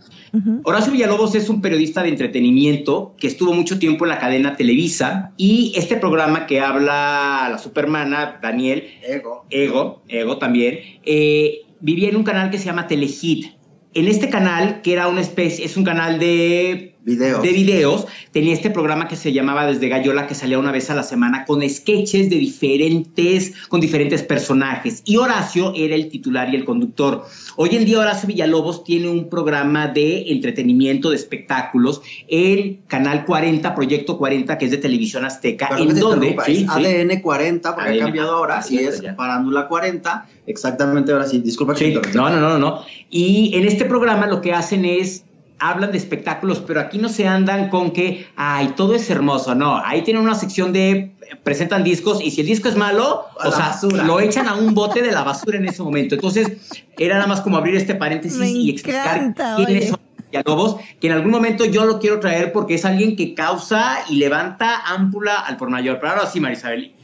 [0.63, 5.31] Horacio Villalobos es un periodista de entretenimiento que estuvo mucho tiempo en la cadena Televisa
[5.37, 8.83] y este programa que habla la supermana, Daniel.
[9.03, 9.45] Ego.
[9.49, 10.79] Ego, Ego también.
[11.03, 13.53] Eh, vivía en un canal que se llama Telehit.
[13.93, 17.41] En este canal, que era una especie, es un canal de videos.
[17.41, 20.95] de videos, tenía este programa que se llamaba Desde Gallola, que salía una vez a
[20.95, 25.01] la semana con sketches de diferentes, con diferentes personajes.
[25.05, 27.25] Y Horacio era el titular y el conductor.
[27.55, 33.73] Hoy en día Horacio Villalobos tiene un programa de entretenimiento, de espectáculos, en Canal 40,
[33.75, 36.35] Proyecto 40, que es de Televisión Azteca, en donde...
[36.45, 41.75] Sí, ADN 40, porque ha cambiado ahora, y es Parándula 40, exactamente ahora sí, disculpa
[41.75, 42.81] que No, no, no, no.
[43.09, 45.25] Y en este programa lo que hacen es
[45.61, 49.77] hablan de espectáculos, pero aquí no se andan con que, ay, todo es hermoso, no,
[49.77, 53.77] ahí tienen una sección de, presentan discos y si el disco es malo, o sea,
[54.03, 56.15] lo echan a un bote de la basura en ese momento.
[56.15, 56.57] Entonces,
[56.97, 59.99] era nada más como abrir este paréntesis y explicar quiénes son
[60.31, 64.15] Villalobos, que en algún momento yo lo quiero traer porque es alguien que causa y
[64.15, 65.99] levanta ámpula al por mayor.
[65.99, 66.95] Pero ahora sí, Marisabel.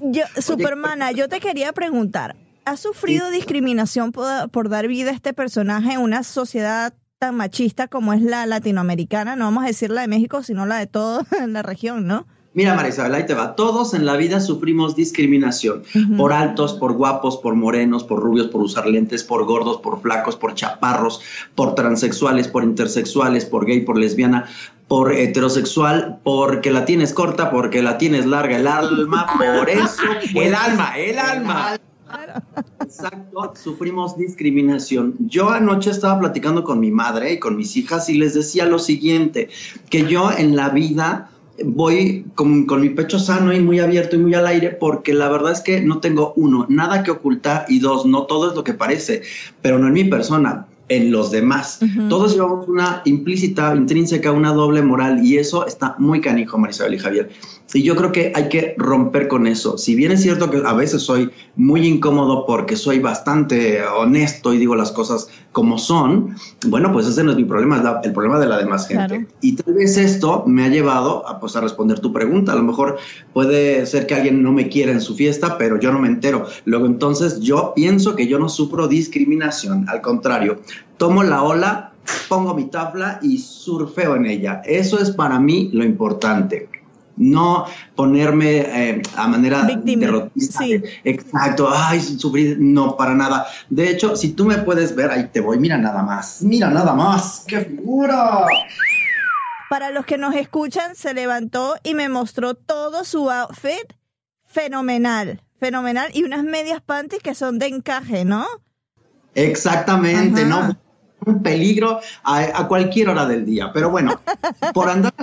[0.00, 5.34] yo, Supermana, yo te quería preguntar, ¿has sufrido discriminación por, por dar vida a este
[5.34, 10.02] personaje en una sociedad tan machista como es la latinoamericana, no vamos a decir la
[10.02, 12.26] de México, sino la de toda la región, ¿no?
[12.52, 13.56] Mira, Marisabel, ahí te va.
[13.56, 15.82] Todos en la vida sufrimos discriminación
[16.18, 20.36] por altos, por guapos, por morenos, por rubios, por usar lentes, por gordos, por flacos,
[20.36, 21.20] por chaparros,
[21.54, 24.44] por transexuales, por intersexuales, por gay, por lesbiana,
[24.86, 30.02] por heterosexual, porque la tienes corta, porque la tienes larga el alma, por eso.
[30.36, 31.78] el alma, el alma.
[32.80, 35.14] Exacto, sufrimos discriminación.
[35.20, 38.78] Yo anoche estaba platicando con mi madre y con mis hijas y les decía lo
[38.78, 39.48] siguiente,
[39.90, 41.30] que yo en la vida
[41.64, 45.28] voy con, con, mi pecho sano y muy abierto y muy al aire porque la
[45.28, 48.64] verdad es que no tengo uno, nada que ocultar y dos, no todo es lo
[48.64, 49.22] que parece,
[49.62, 51.80] pero no en mi persona en los demás.
[52.08, 56.98] Todos llevamos una implícita, intrínseca, una doble moral y eso está muy canijo, Marisabel y
[56.98, 57.30] Javier.
[57.74, 59.76] Y yo creo que hay que romper con eso.
[59.78, 64.58] Si bien es cierto que a veces soy muy incómodo porque soy bastante honesto y
[64.58, 66.36] digo las cosas como son,
[66.68, 69.26] bueno, pues ese no es mi problema, es el problema de la demás gente.
[69.40, 72.52] Y tal vez esto me ha llevado a, pues, a responder tu pregunta.
[72.52, 72.98] A lo mejor
[73.32, 76.46] puede ser que alguien no me quiera en su fiesta, pero yo no me entero.
[76.64, 79.88] Luego entonces yo pienso que yo no sufro discriminación.
[79.88, 80.60] Al contrario,
[80.96, 81.92] tomo la ola,
[82.28, 84.62] pongo mi tabla y surfeo en ella.
[84.64, 86.68] Eso es para mí lo importante
[87.16, 90.64] no ponerme eh, a manera derrotista.
[91.04, 93.46] Exacto, ay, sufrir, no, para nada.
[93.70, 96.94] De hecho, si tú me puedes ver, ahí te voy, mira nada más, mira nada
[96.94, 98.46] más, qué figura.
[99.70, 103.92] Para los que nos escuchan, se levantó y me mostró todo su outfit
[104.44, 108.46] fenomenal, fenomenal, y unas medias panties que son de encaje, ¿no?
[109.34, 110.76] Exactamente, ¿no?
[111.26, 114.20] Un peligro a, a, cualquier hora del día, pero bueno,
[114.74, 115.14] por andar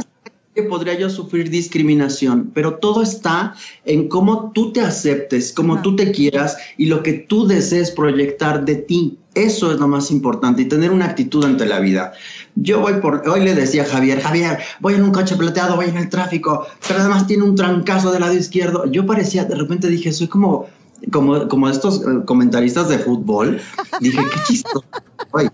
[0.53, 5.95] que podría yo sufrir discriminación, pero todo está en cómo tú te aceptes, cómo tú
[5.95, 9.17] te quieras y lo que tú desees proyectar de ti.
[9.33, 12.11] Eso es lo más importante y tener una actitud ante la vida.
[12.55, 15.85] Yo voy por, hoy le decía a Javier, Javier, voy en un coche plateado, voy
[15.85, 18.91] en el tráfico, pero además tiene un trancazo del lado izquierdo.
[18.91, 20.67] Yo parecía, de repente dije, soy como,
[21.11, 23.59] como, como estos eh, comentaristas de fútbol.
[23.99, 24.85] Dije, qué chistoso.
[25.31, 25.49] Oye,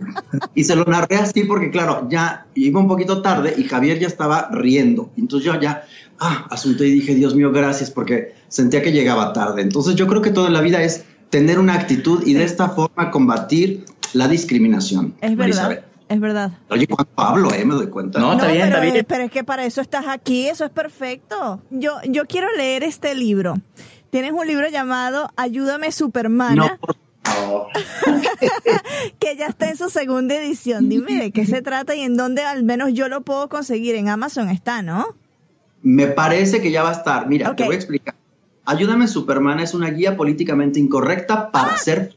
[0.55, 4.07] y se lo narré así porque, claro, ya iba un poquito tarde y Javier ya
[4.07, 5.11] estaba riendo.
[5.17, 5.83] Entonces yo ya,
[6.19, 9.61] ah, asunté y dije, Dios mío, gracias, porque sentía que llegaba tarde.
[9.61, 13.11] Entonces yo creo que toda la vida es tener una actitud y de esta forma
[13.11, 15.13] combatir la discriminación.
[15.21, 15.83] Es verdad.
[16.09, 16.51] Es verdad.
[16.69, 18.19] Oye, cuando hablo, eh, me doy cuenta.
[18.19, 19.05] No, está bien, pero, está bien.
[19.05, 21.61] pero es que para eso estás aquí, eso es perfecto.
[21.69, 23.55] Yo, yo quiero leer este libro.
[24.18, 26.80] Tienes un libro llamado Ayúdame Supermana.
[27.24, 27.68] No,
[29.20, 30.89] que ya está en su segunda edición.
[30.89, 33.93] Dime de qué se trata y en dónde al menos yo lo puedo conseguir.
[33.93, 35.15] En Amazon está, ¿no?
[35.84, 37.28] Me parece que ya va a estar.
[37.28, 38.15] Mira, te voy a explicar.
[38.65, 41.78] Ayúdame Superman es una guía políticamente incorrecta para ah.
[41.78, 42.15] ser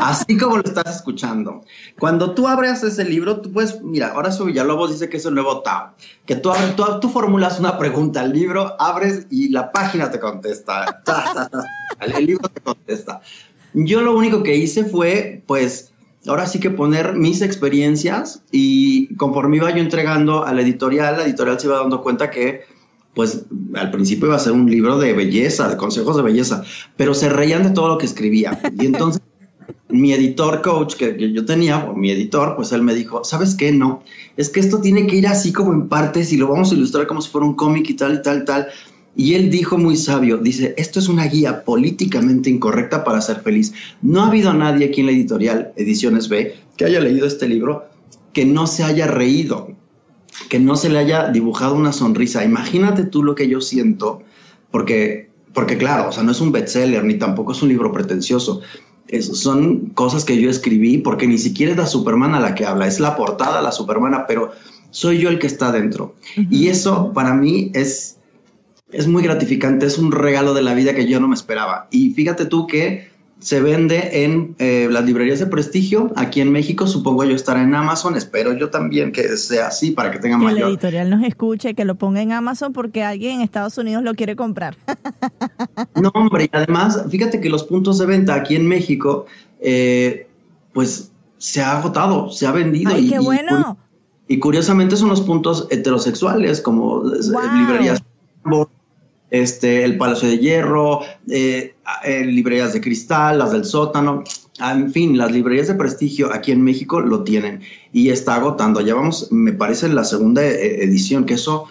[0.00, 1.64] Así como lo estás escuchando.
[1.98, 5.34] Cuando tú abres ese libro, tú puedes, mira, ahora su Villalobos dice que es el
[5.34, 5.94] nuevo Tao,
[6.24, 11.02] que tú, tú, tú formulas una pregunta al libro, abres y la página te contesta.
[12.00, 13.20] El libro te contesta.
[13.74, 15.92] Yo lo único que hice fue, pues,
[16.26, 21.24] ahora sí que poner mis experiencias y conforme iba yo entregando a la editorial, la
[21.24, 22.62] editorial se iba dando cuenta que
[23.14, 26.62] pues al principio iba a ser un libro de belleza, de consejos de belleza,
[26.96, 28.60] pero se reían de todo lo que escribía.
[28.78, 29.20] Y entonces
[29.88, 33.72] mi editor coach que, yo tenía, o mi editor, pues él me dijo, ¿sabes qué?
[33.72, 34.02] No,
[34.36, 37.06] es que esto tiene que ir así como en partes y lo vamos a ilustrar
[37.06, 38.68] como si fuera un cómic y tal y tal, tal.
[39.16, 43.72] Y él dijo muy sabio, dice, esto es una guía políticamente incorrecta para ser feliz.
[44.02, 47.86] No ha habido nadie aquí en la editorial Ediciones B que haya leído este libro
[48.32, 49.72] que no se haya reído,
[50.48, 52.44] que no se le haya dibujado una sonrisa.
[52.44, 54.22] Imagínate tú lo que yo siento,
[54.70, 58.62] porque, porque claro, o sea, no es un bestseller ni tampoco es un libro pretencioso
[59.20, 62.86] son cosas que yo escribí porque ni siquiera es la Superman a la que habla,
[62.86, 64.52] es la portada la Supermana, pero
[64.90, 66.14] soy yo el que está dentro.
[66.50, 68.18] Y eso para mí es,
[68.92, 71.88] es muy gratificante, es un regalo de la vida que yo no me esperaba.
[71.90, 73.09] Y fíjate tú que
[73.40, 76.12] se vende en eh, las librerías de prestigio.
[76.14, 78.16] Aquí en México, supongo yo estará en Amazon.
[78.16, 80.58] Espero yo también que sea así para que tenga que mayor.
[80.58, 84.04] Que la editorial nos escuche, que lo ponga en Amazon porque alguien en Estados Unidos
[84.04, 84.76] lo quiere comprar.
[86.00, 89.26] no, hombre, y además, fíjate que los puntos de venta aquí en México,
[89.60, 90.26] eh,
[90.74, 92.92] pues se ha agotado, se ha vendido.
[92.94, 93.78] ¡Ay, qué bueno!
[94.28, 97.18] Y, curiosamente son los puntos heterosexuales, como eh,
[97.56, 98.02] librerías
[99.30, 101.74] este, el Palacio de Hierro, eh,
[102.04, 104.24] eh, librerías de cristal, las del sótano,
[104.60, 107.62] en fin, las librerías de prestigio aquí en México lo tienen
[107.92, 108.80] y está agotando.
[108.80, 111.66] Ya vamos, me parece, en la segunda eh, edición, que eso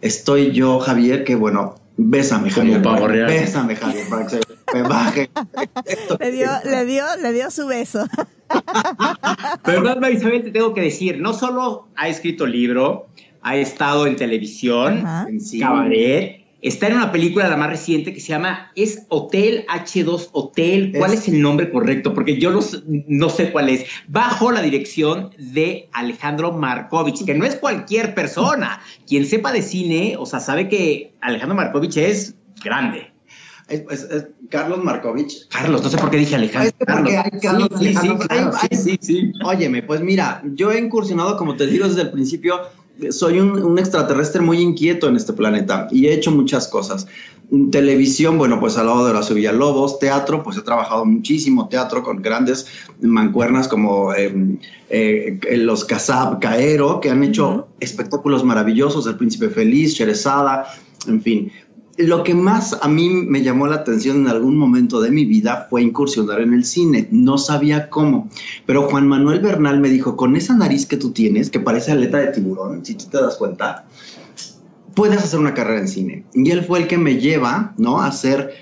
[0.00, 2.80] estoy yo, Javier, que bueno, bésame, Javier.
[2.80, 4.40] Bésame, Javier, para que se
[4.74, 5.30] me baje.
[6.20, 8.06] le, dio, le, dio, le dio su beso.
[9.64, 13.08] Pero Isabel, te tengo que decir, no solo ha escrito libro,
[13.42, 18.28] ha estado en televisión, en cabaret, Está en una película, la más reciente, que se
[18.28, 20.92] llama Es Hotel H2 Hotel.
[20.96, 22.12] ¿Cuál es, el nombre correcto?
[22.12, 23.86] Porque yo no, no, sé cuál es.
[24.08, 28.80] Bajo la dirección de Alejandro Markovich, que no es cualquier persona.
[29.06, 33.10] Quien sepa de cine, o sea, sabe que Alejandro Markovich es grande.
[33.68, 34.08] Es,
[34.50, 35.48] Carlos Markovich.
[35.48, 36.74] Carlos, no sé por qué dije Alejandro.
[36.88, 41.86] Hay Carlos, sí, sí, sí, sí, Óyeme, pues mira, yo he incursionado, como te digo
[41.86, 42.60] desde el principio,
[43.10, 47.06] soy un, extraterrestre muy inquieto en este planeta y he hecho muchas cosas.
[47.72, 52.22] Televisión, bueno, pues al lado de la Lobos, teatro, pues he trabajado muchísimo teatro con
[52.22, 52.66] grandes
[53.00, 59.96] mancuernas como em, eh, los Casab Caero, que han hecho espectáculos maravillosos, El Príncipe Feliz,
[59.96, 60.66] Cherezada,
[61.08, 61.52] en fin
[62.06, 65.66] lo que más a mí me llamó la atención en algún momento de mi vida
[65.68, 67.08] fue incursionar en el cine.
[67.10, 68.28] No sabía cómo.
[68.66, 72.18] Pero Juan Manuel Bernal me dijo, con esa nariz que tú tienes, que parece aleta
[72.18, 73.86] de tiburón, si tú te das cuenta,
[74.94, 76.24] puedes hacer una carrera en cine.
[76.34, 78.00] Y él fue el que me lleva, ¿no?
[78.00, 78.54] A hacer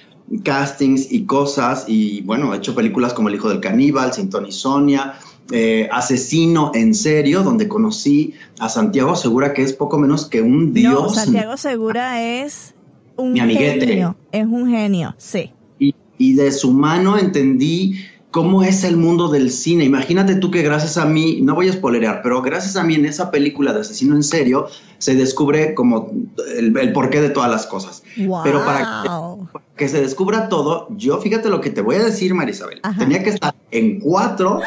[0.43, 1.85] castings y cosas.
[1.87, 5.15] Y bueno, he hecho películas como El hijo del caníbal, Sinton y Sonia.
[5.51, 10.75] Eh, asesino en serio, donde conocí a Santiago Segura, que es poco menos que un
[10.75, 10.93] dios.
[10.93, 12.75] No, Santiago Segura es
[13.19, 15.53] un genio, es un genio, sí.
[15.79, 17.95] Y, y de su mano entendí
[18.31, 19.85] cómo es el mundo del cine.
[19.85, 23.07] Imagínate tú que gracias a mí, no voy a spoilerear, pero gracias a mí en
[23.07, 26.13] esa película de Asesino en Serio se descubre como
[26.57, 28.03] el, porqué de todas las cosas.
[28.17, 29.37] Pero para
[29.77, 32.81] que, se descubra todo, yo fíjate lo que te voy a decir, Marisabel.
[32.99, 34.61] Tenía que estar en cuatro,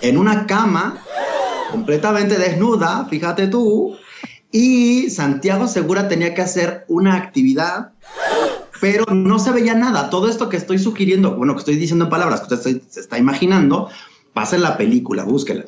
[0.00, 0.98] en una cama,
[1.70, 3.96] completamente desnuda, fíjate tú,
[4.52, 7.92] Y Santiago Segura tenía que hacer una actividad,
[8.80, 10.10] pero no se veía nada.
[10.10, 13.18] Todo esto que estoy sugiriendo, bueno, que estoy diciendo en palabras, que usted se está
[13.18, 13.88] imaginando,
[14.32, 15.66] pasa en la película, búsquela.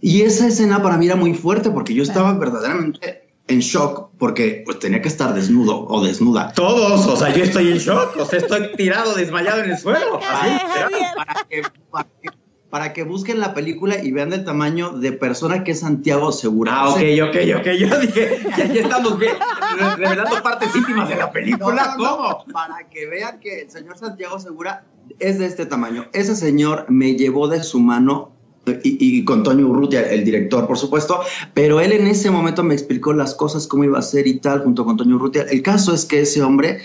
[0.00, 4.62] Y esa escena para mí era muy fuerte porque yo estaba verdaderamente en shock porque
[4.64, 6.52] pues tenía que estar desnudo o desnuda.
[6.52, 10.18] Todos, o sea, yo estoy en shock, o sea, estoy tirado, desmayado en el suelo.
[10.20, 12.30] Para que, para, que,
[12.70, 16.72] para que busquen la película y vean el tamaño de persona que es Santiago Segura.
[16.74, 17.66] Ah, ok, ok, ok.
[17.78, 19.34] Yo dije, ya, ya estamos bien,
[19.96, 21.96] revelando partes íntimas de la película.
[21.96, 22.52] No, no, no, ¿Cómo?
[22.52, 24.84] Para que vean que el señor Santiago Segura
[25.18, 26.06] es de este tamaño.
[26.12, 28.32] Ese señor me llevó de su mano
[28.66, 31.20] y, y, con Toño Urrutia, el director, por supuesto,
[31.54, 34.64] pero él en ese momento me explicó las cosas, cómo iba a ser y tal,
[34.64, 35.42] junto con Toño Urrutia.
[35.42, 36.80] El caso es que ese hombre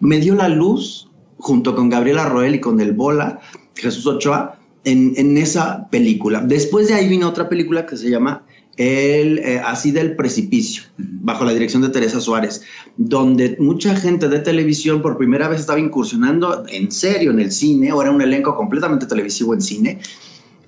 [0.00, 3.40] me dio la luz, junto con Gabriela Roel y con el Bola,
[3.74, 6.40] Jesús Ochoa, en, en esa película.
[6.40, 8.44] Después de ahí vino otra película que se llama
[8.76, 12.62] el eh, Así del Precipicio, bajo la dirección de Teresa Suárez,
[12.96, 17.92] donde mucha gente de televisión por primera vez estaba incursionando en serio en el cine,
[17.92, 19.98] o era un elenco completamente televisivo en cine,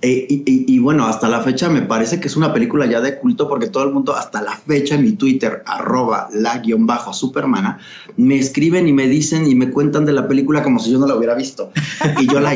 [0.01, 3.01] eh, y, y, y, bueno, hasta la fecha me parece que es una película ya
[3.01, 6.87] de culto porque todo el mundo, hasta la fecha en mi Twitter, arroba la guion
[6.87, 7.81] bajo supermana,
[8.17, 11.09] me escriben y me dicen y me cuentan de la película como si yo no
[11.09, 11.73] la hubiera visto.
[12.21, 12.55] Y yo la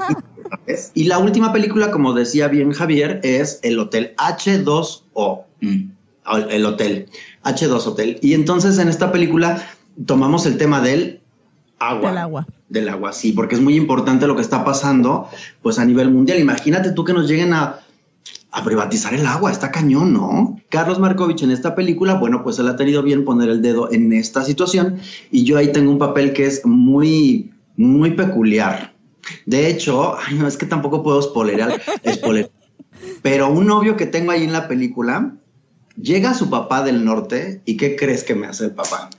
[0.94, 5.44] Y la última película, como decía bien Javier, es El Hotel H2O.
[5.60, 5.90] Mm.
[6.50, 7.08] El Hotel.
[7.44, 8.18] H2 Hotel.
[8.22, 9.66] Y entonces en esta película
[10.06, 11.20] tomamos el tema del
[11.78, 12.10] agua.
[12.10, 12.46] Del agua.
[12.68, 15.28] Del agua, sí, porque es muy importante lo que está pasando,
[15.62, 16.38] pues a nivel mundial.
[16.38, 17.80] Imagínate tú que nos lleguen a,
[18.50, 20.58] a privatizar el agua, está cañón, ¿no?
[20.68, 24.12] Carlos Markovich en esta película, bueno, pues él ha tenido bien poner el dedo en
[24.12, 25.00] esta situación
[25.30, 28.91] y yo ahí tengo un papel que es muy, muy peculiar.
[29.46, 31.80] De hecho, ay, no, es que tampoco puedo spoilerar,
[32.12, 32.50] spoiler,
[33.22, 35.34] pero un novio que tengo ahí en la película,
[35.96, 39.10] llega su papá del norte y ¿qué crees que me hace el papá?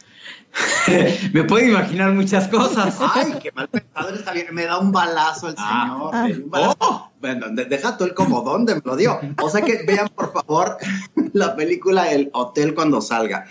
[1.34, 2.97] me puedo imaginar muchas cosas.
[2.99, 4.54] Ay, qué mal pensado está bien.
[4.54, 6.12] Me da un balazo el señor.
[6.14, 6.78] Ah, un balazo.
[6.80, 7.12] Oh.
[7.20, 9.20] Bueno, deja tú el como dónde me lo dio.
[9.41, 10.78] O sea que vean, por favor,
[11.34, 13.45] la película El Hotel cuando salga.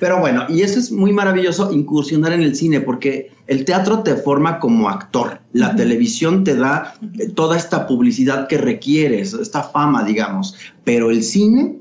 [0.00, 4.14] Pero bueno, y eso es muy maravilloso incursionar en el cine porque el teatro te
[4.14, 5.76] forma como actor, la uh -huh.
[5.76, 6.94] televisión te da
[7.34, 11.78] toda esta publicidad que requieres, esta fama, digamos, pero el cine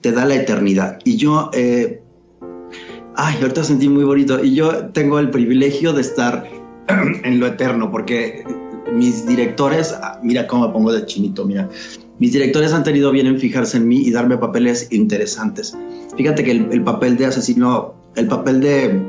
[0.00, 0.98] te da la eternidad.
[1.04, 2.02] Y yo eh,
[3.20, 4.42] ay, ahorita sentí muy bonito.
[4.42, 6.48] Y yo tengo el privilegio de estar
[6.88, 8.44] en lo eterno, porque
[8.92, 11.68] mis directores, ah, mira cómo me pongo de chinito, mira.
[12.20, 15.76] Mis directores han tenido bien en fijarse en mí y darme papeles interesantes.
[16.16, 19.00] Fíjate que el, el papel de asesino, el papel de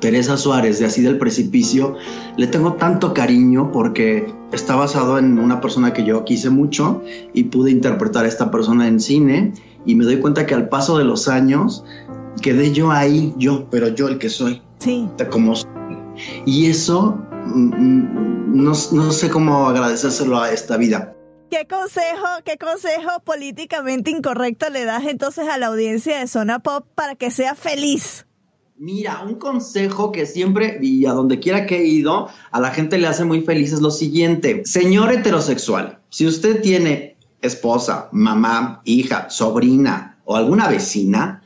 [0.00, 1.96] Teresa Suárez, de Así del Precipicio,
[2.36, 7.02] le tengo tanto cariño porque está basado en una persona que yo quise mucho
[7.32, 9.52] y pude interpretar a esta persona en cine
[9.84, 11.84] y me doy cuenta que al paso de los años
[12.42, 14.62] quedé yo ahí, yo, pero yo el que soy.
[14.78, 15.08] Sí.
[15.30, 15.68] Como soy.
[16.44, 21.14] Y eso mm, no, no, sé cómo agradecérselo a esta vida.
[21.50, 26.86] ¿Qué consejo, qué consejo políticamente incorrecto le das entonces a la audiencia de Zona Pop
[26.94, 28.26] para que sea feliz?
[28.76, 32.98] Mira, un consejo que siempre y a donde quiera que he ido, a la gente
[32.98, 34.62] le hace muy feliz es lo siguiente.
[34.64, 41.42] Señor heterosexual, si usted tiene esposa, mamá, hija, sobrina o alguna vecina,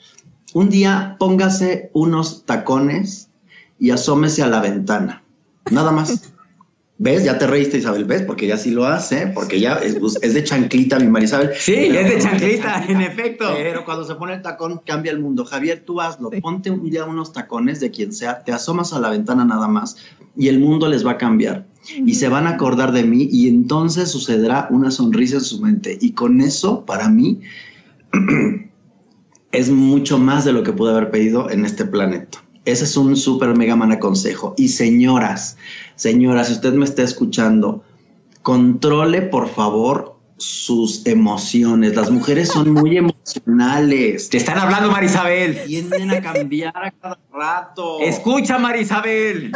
[0.55, 3.28] un día póngase unos tacones
[3.78, 5.22] y asómese a la ventana.
[5.70, 6.32] Nada más.
[7.03, 7.24] ¿Ves?
[7.24, 8.20] Ya te reíste, Isabel, ¿ves?
[8.20, 11.53] Porque ya sí lo hace, porque ya es, es de chanclita, mi Marisabel.
[11.59, 13.46] Sí, Pero, es de chanclita, en efecto.
[13.57, 15.46] Pero cuando se pone el tacón, cambia el mundo.
[15.46, 16.28] Javier, tú hazlo.
[16.30, 16.42] Sí.
[16.42, 19.96] Ponte un día unos tacones de quien sea, te asomas a la ventana nada más
[20.36, 21.66] y el mundo les va a cambiar.
[22.05, 25.96] Y se van a acordar de mí y entonces sucederá una sonrisa en su mente.
[25.98, 27.40] Y con eso, para mí,
[29.53, 32.44] es mucho más de lo que pude haber pedido en este planeta.
[32.66, 34.55] Ese es un súper mega man consejo.
[34.59, 35.57] Y señoras,
[36.01, 37.84] señoras, si usted me está escuchando,
[38.42, 41.94] controle por favor sus emociones.
[41.94, 44.30] Las mujeres son muy emocionales.
[44.30, 45.62] Te están hablando, Marisabel.
[45.66, 48.01] Tienden a cambiar a cada rato.
[48.01, 49.53] Escucha, Marisabel.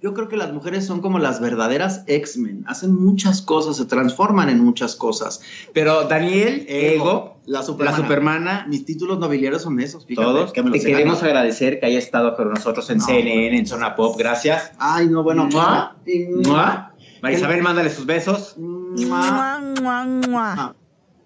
[0.00, 2.64] Yo creo que las mujeres son como las verdaderas X-Men.
[2.68, 5.40] Hacen muchas cosas, se transforman en muchas cosas.
[5.72, 7.98] Pero Daniel, Ego, la supermana.
[7.98, 8.66] la supermana.
[8.68, 10.24] Mis títulos nobiliarios son esos, fíjate.
[10.24, 10.52] Todos.
[10.52, 13.96] Que me Te queremos agradecer que haya estado con nosotros en no, CNN, en Zona
[13.96, 14.16] Pop.
[14.16, 14.70] Gracias.
[14.78, 15.46] Ay, no, bueno.
[15.46, 15.96] ¿Mua?
[16.44, 16.94] ¿Mua?
[17.20, 18.56] Marisabel, mándale sus besos.
[18.56, 20.54] Mua, mua, mua.
[20.56, 20.74] Ah,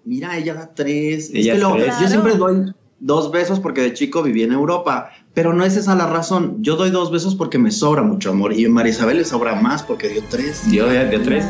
[0.03, 1.29] mira, ella da tres.
[1.31, 1.93] Ella es que lo, tres.
[2.01, 2.73] Yo siempre doy
[3.03, 6.57] dos besos porque de chico viví en Europa, pero no es esa la razón.
[6.61, 9.83] Yo doy dos besos porque me sobra mucho amor y a Marisabel le sobra más
[9.83, 10.69] porque dio tres.
[10.69, 11.45] Dio, dio tres.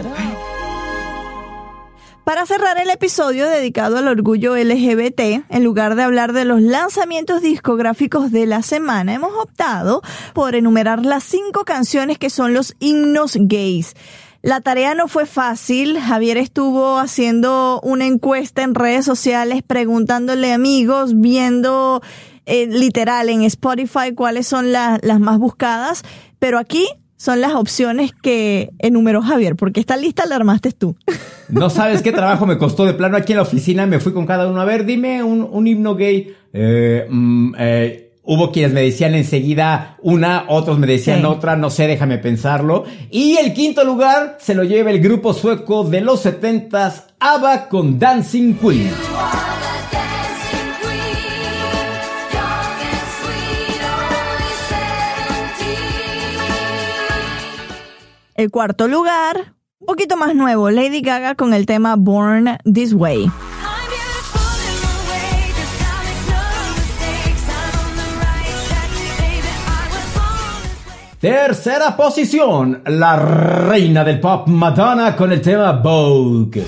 [2.23, 7.41] Para cerrar el episodio dedicado al orgullo LGBT, en lugar de hablar de los lanzamientos
[7.41, 10.01] discográficos de la semana, hemos optado
[10.34, 13.95] por enumerar las cinco canciones que son los himnos gays.
[14.41, 15.99] La tarea no fue fácil.
[15.99, 22.01] Javier estuvo haciendo una encuesta en redes sociales, preguntándole a amigos, viendo
[22.45, 26.03] eh, literal en Spotify cuáles son las más buscadas.
[26.40, 26.86] Pero aquí
[27.24, 30.95] son las opciones que enumeró Javier, porque esta lista la armaste tú.
[31.49, 34.26] No sabes qué trabajo me costó de plano aquí en la oficina, me fui con
[34.26, 34.60] cada uno.
[34.60, 36.34] A ver, dime un, himno gay.
[36.52, 41.86] Eh, mm, eh, hubo quienes me decían enseguida una, otros me decían otra, no sé,
[41.86, 42.86] déjame pensarlo.
[43.11, 47.99] Y el quinto lugar se lo lleva el grupo sueco de los setentas, ABBA con
[47.99, 48.90] Dancing Queen.
[58.35, 63.31] El cuarto lugar, un poquito más nuevo, Lady Gaga con el tema Born This Way.
[71.19, 76.65] Tercera posición, la reina del pop Madonna con el tema Vogue.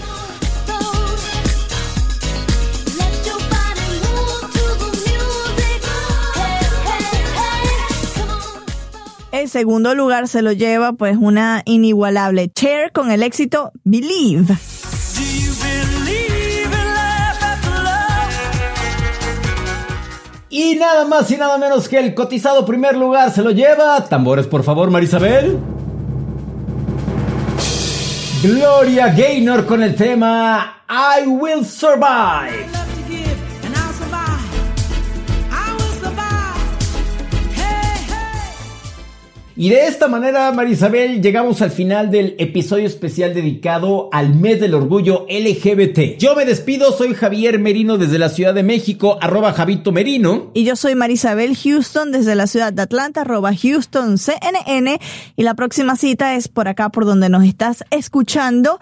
[9.47, 14.55] Segundo lugar se lo lleva pues una inigualable Cher con el éxito Believe.
[20.49, 24.05] Y nada más y nada menos que el cotizado primer lugar se lo lleva.
[24.05, 25.59] Tambores, por favor, Marisabel.
[28.41, 32.84] Gloria Gaynor con el tema I Will Survive.
[39.57, 44.73] Y de esta manera, Marisabel, llegamos al final del episodio especial dedicado al mes del
[44.73, 46.17] orgullo LGBT.
[46.19, 50.51] Yo me despido, soy Javier Merino desde la Ciudad de México, arroba Javito Merino.
[50.53, 54.99] Y yo soy Marisabel Houston desde la ciudad de Atlanta, arroba Houston CNN.
[55.37, 58.77] Y la próxima cita es por acá, por donde nos estás escuchando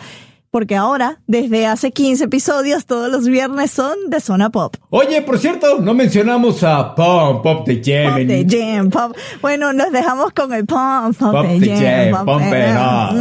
[0.54, 4.76] porque ahora, desde hace 15 episodios, todos los viernes son de Zona Pop.
[4.92, 8.14] Oye, por cierto, no mencionamos a Pop, Pop de Jam.
[8.14, 9.18] Pop de Jam, Pop.
[9.42, 12.24] Bueno, nos dejamos con el Pop, Pop, pop de, Jam.
[12.24, 13.16] Pop, it up.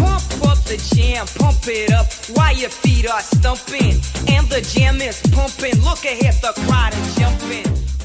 [0.00, 2.06] Pump up the jam, pump it up
[2.36, 4.00] while your feet are stumping.
[4.26, 5.80] And the jam is pumping.
[5.84, 8.01] Look ahead, the crowd is jumping.